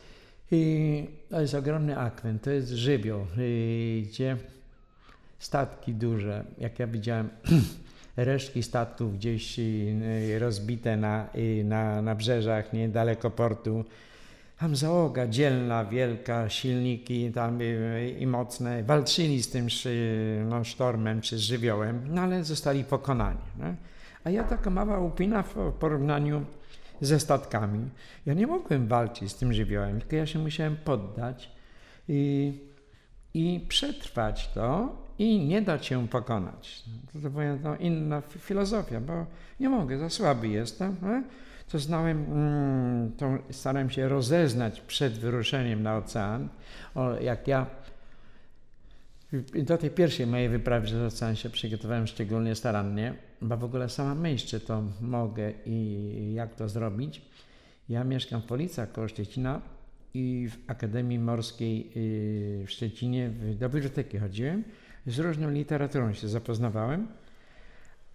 [0.53, 4.36] y, to jest ogromny akwen, to jest żywioł, y, gdzie
[5.38, 7.28] statki duże, jak ja widziałem,
[8.16, 13.84] resztki statków gdzieś y, rozbite na, y, na, na brzeżach niedaleko portu.
[14.59, 19.66] Tam załoga dzielna, wielka, silniki tam i, i mocne, walczyli z tym
[20.48, 23.38] no, sztormem czy żywiołem, no ale zostali pokonani.
[24.24, 26.44] A ja taka mała upina w porównaniu
[27.01, 27.88] ze statkami.
[28.26, 31.51] Ja nie mogłem walczyć z tym żywiołem, tylko ja się musiałem poddać
[32.09, 32.53] i,
[33.34, 36.84] i przetrwać to i nie dać się pokonać.
[37.22, 39.26] To była no, inna filozofia, bo
[39.61, 40.96] nie mogę, za słaby jestem.
[41.07, 41.22] E?
[41.68, 46.48] To znałem, mm, to starałem się rozeznać przed wyruszeniem na ocean.
[46.94, 47.66] O, jak ja
[49.64, 54.47] do tej pierwszej mojej wyprawy przez się przygotowałem szczególnie starannie, bo w ogóle sama myśl,
[54.47, 57.22] czy to mogę i jak to zrobić.
[57.89, 59.61] Ja mieszkam w Policach koło Szczecina
[60.14, 64.64] i w Akademii Morskiej y, w Szczecinie do biblioteki chodziłem
[65.07, 67.07] z różną literaturą się zapoznawałem,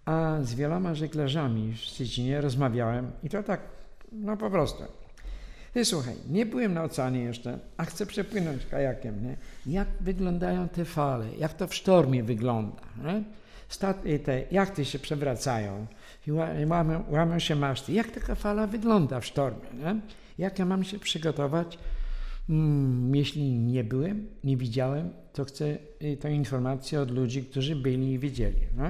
[0.05, 3.61] a z wieloma żeglarzami w Szczecinie rozmawiałem i to tak,
[4.11, 4.83] no po prostu.
[5.75, 9.37] I słuchaj, nie byłem na oceanie jeszcze, a chcę przepłynąć kajakiem, nie?
[9.65, 13.23] Jak wyglądają te fale, jak to w sztormie wygląda, nie?
[13.69, 15.87] Staty, te jachty się przewracają,
[16.67, 17.93] łamią, łamią się maszty.
[17.93, 20.01] Jak taka fala wygląda w sztormie, nie?
[20.37, 21.77] Jak ja mam się przygotować,
[22.49, 28.11] Mm, jeśli nie byłem, nie widziałem, to chcę y, tę informację od ludzi, którzy byli
[28.11, 28.59] i widzieli.
[28.77, 28.83] No,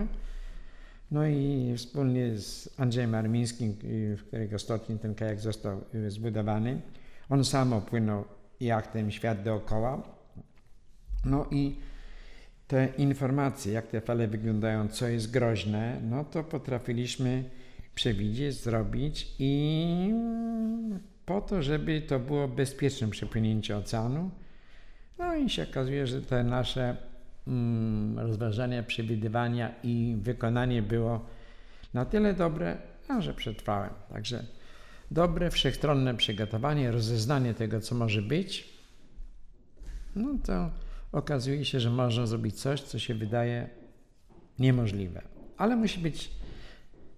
[1.11, 3.75] no i wspólnie z Andrzejem Armińskim,
[4.17, 6.81] w którego stopniu ten kajak został y, zbudowany,
[7.29, 8.25] on sam opłynął
[8.59, 10.03] jachtem świat dookoła.
[11.25, 11.75] No i
[12.67, 17.43] te informacje, jak te fale wyglądają, co jest groźne, no to potrafiliśmy
[17.95, 20.13] przewidzieć, zrobić i
[21.25, 24.31] po to, żeby to było bezpieczne przepłynięcie oceanu.
[25.17, 26.97] No i się okazuje, że te nasze
[28.15, 31.25] rozważania, przewidywania i wykonanie było
[31.93, 32.77] na tyle dobre,
[33.19, 33.93] że przetrwałem.
[34.09, 34.45] Także
[35.11, 38.73] dobre, wszechstronne przygotowanie, rozeznanie tego, co może być,
[40.15, 40.71] no to
[41.11, 43.69] okazuje się, że można zrobić coś, co się wydaje
[44.59, 45.21] niemożliwe.
[45.57, 46.31] Ale musi być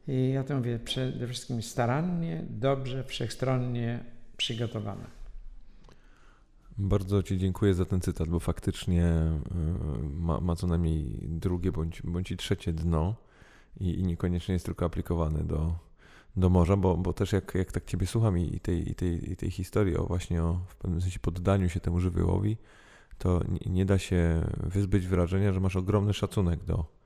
[0.07, 4.03] i ja to mówię przede wszystkim starannie, dobrze, wszechstronnie
[4.37, 5.16] przygotowane.
[6.77, 12.01] Bardzo Ci dziękuję za ten cytat, bo faktycznie y, ma, ma co najmniej drugie bądź,
[12.01, 13.15] bądź i trzecie dno
[13.79, 15.75] i, i niekoniecznie jest tylko aplikowany do,
[16.35, 19.35] do morza, bo, bo też jak, jak tak Ciebie słucham i tej, i tej, i
[19.35, 22.57] tej historii o właśnie o w pewnym sensie poddaniu się temu żywiołowi,
[23.17, 26.97] to nie, nie da się wyzbyć wrażenia, że masz ogromny szacunek do,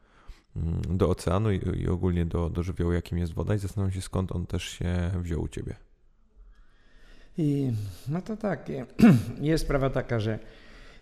[0.55, 4.01] Mm, do oceanu i, i ogólnie do, do żywiołu, jakim jest woda i zastanawiam się,
[4.01, 5.75] skąd on też się wziął u Ciebie.
[7.37, 7.71] I
[8.07, 8.69] no to tak,
[9.41, 10.39] jest sprawa taka, że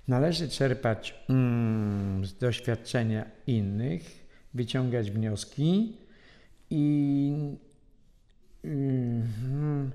[0.08, 5.98] należy czerpać mm, z doświadczenia innych, wyciągać wnioski
[6.70, 7.34] i,
[8.64, 9.92] mm,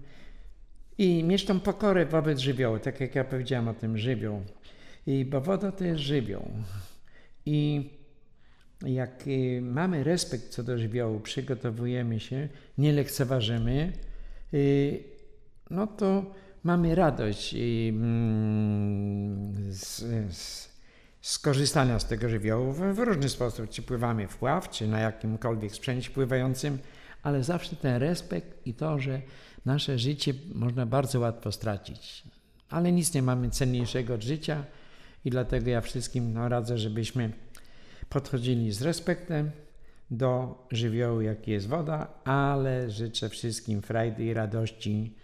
[0.98, 4.42] i mieć tą pokorę wobec żywiołu, tak jak ja powiedziałem o tym żywioł.
[5.06, 6.50] I bo woda to jest żywioł.
[7.46, 7.90] I
[8.86, 13.92] jak y, mamy respekt co do żywiołu, przygotowujemy się, nie lekceważymy,
[14.54, 15.13] y,
[15.74, 16.24] no to
[16.64, 19.98] mamy radość mm, z,
[20.36, 20.68] z,
[21.20, 25.00] z korzystania z tego żywiołu w, w różny sposób, czy pływamy w pław, czy na
[25.00, 26.78] jakimkolwiek sprzęcie pływającym,
[27.22, 29.22] ale zawsze ten respekt i to, że
[29.64, 32.24] nasze życie można bardzo łatwo stracić.
[32.70, 34.64] Ale nic nie mamy cenniejszego od życia
[35.24, 37.32] i dlatego ja wszystkim no, radzę, żebyśmy
[38.08, 39.50] podchodzili z respektem
[40.10, 45.14] do żywiołu, jaki jest woda, ale życzę wszystkim frajdy i radości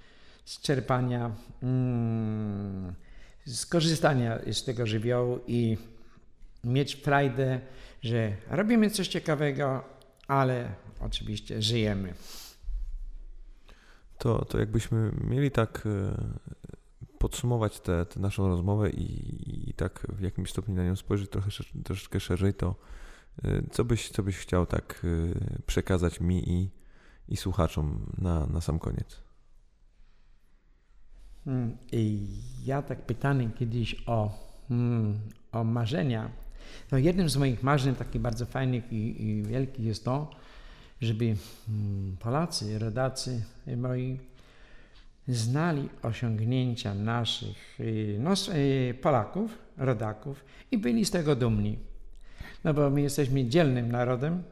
[0.50, 1.30] z czerpania,
[1.62, 2.94] mm,
[3.46, 5.76] skorzystania z tego żywiołu i
[6.64, 7.60] mieć frajdę,
[8.02, 9.84] że robimy coś ciekawego,
[10.28, 12.14] ale oczywiście żyjemy.
[14.18, 16.16] to, to jakbyśmy mieli tak e,
[17.18, 21.50] podsumować tę naszą rozmowę i, i, tak w jakimś stopniu na nią spojrzeć trochę,
[21.84, 22.74] troszeczkę szerzej, to
[23.44, 26.70] e, co byś, co byś chciał tak e, przekazać mi i,
[27.28, 29.29] i słuchaczom na, na sam koniec?
[31.44, 32.26] Hmm, I
[32.64, 34.38] ja tak pytany kiedyś o,
[34.68, 35.18] hmm,
[35.52, 36.30] o marzenia.
[36.92, 40.30] No jednym z moich marzeń, takich bardzo fajnych i, i wielkich jest to,
[41.00, 41.36] żeby
[41.66, 43.42] hmm, Polacy, rodacy
[43.76, 44.18] moi
[45.28, 51.78] znali osiągnięcia naszych y, no, y, Polaków, rodaków i byli z tego dumni.
[52.64, 54.42] No bo my jesteśmy dzielnym narodem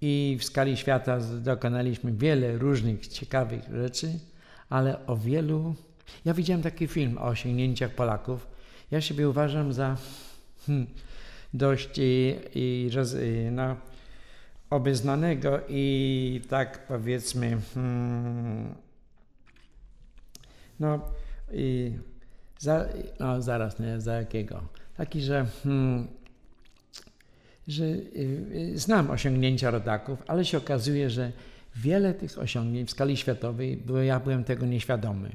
[0.00, 4.18] i w skali świata dokonaliśmy wiele różnych ciekawych rzeczy,
[4.68, 5.74] ale o wielu.
[6.24, 8.46] Ja widziałem taki film o osiągnięciach Polaków.
[8.90, 9.96] Ja siebie uważam za
[10.66, 10.86] hmm,
[11.54, 12.90] dość i, i
[13.50, 13.76] no,
[14.70, 18.74] obeznanego i tak powiedzmy, hmm,
[20.80, 21.00] no
[21.52, 21.92] i
[22.58, 22.88] za,
[23.20, 24.62] no zaraz, nie, za jakiego?
[24.96, 26.06] Taki, że, hmm,
[27.68, 31.32] że y, znam osiągnięcia rodaków, ale się okazuje, że
[31.76, 35.30] wiele tych osiągnięć w skali światowej, bo ja byłem tego nieświadomy.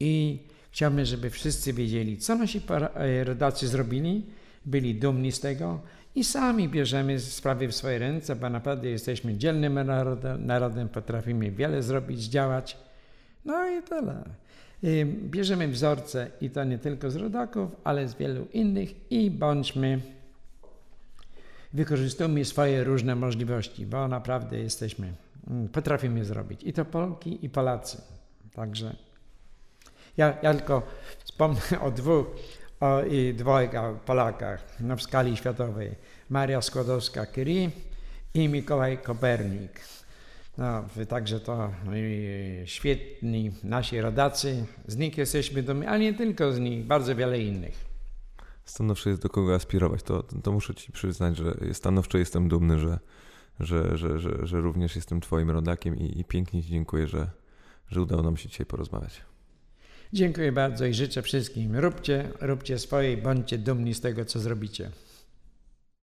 [0.00, 0.38] I
[0.70, 2.60] chciałbym, żeby wszyscy wiedzieli, co nasi
[2.94, 4.26] e, rodacy zrobili,
[4.66, 5.80] byli dumni z tego
[6.14, 11.82] i sami bierzemy sprawy w swoje ręce, bo naprawdę jesteśmy dzielnym narodem, narodem potrafimy wiele
[11.82, 12.76] zrobić, działać.
[13.44, 14.24] No i tyle.
[15.06, 20.00] Bierzemy wzorce i to nie tylko z rodaków, ale z wielu innych i bądźmy,
[21.72, 25.12] wykorzystujmy swoje różne możliwości, bo naprawdę jesteśmy,
[25.50, 26.62] mm, potrafimy zrobić.
[26.64, 28.02] I to Polki i Polacy.
[28.54, 28.96] Także
[30.16, 30.82] ja, ja tylko
[31.24, 32.26] wspomnę o dwóch,
[32.80, 35.94] o i dwojga Polakach no, w skali światowej.
[36.30, 37.70] Maria Skłodowska-Curie
[38.34, 39.80] i Mikołaj Kopernik.
[40.58, 41.92] No, także to no
[42.64, 47.84] świetni nasi rodacy, z nich jesteśmy dumni, ale nie tylko z nich, bardzo wiele innych.
[48.64, 50.02] Stanowczo jest do kogo aspirować.
[50.02, 52.98] To, to muszę Ci przyznać, że stanowczo jestem dumny, że,
[53.60, 57.30] że, że, że, że również jestem Twoim rodakiem i, i pięknie Ci dziękuję, że,
[57.88, 59.31] że udało nam się dzisiaj porozmawiać.
[60.14, 61.76] Dziękuję bardzo i życzę wszystkim.
[61.76, 64.90] Róbcie, róbcie swoje bądźcie dumni z tego, co zrobicie.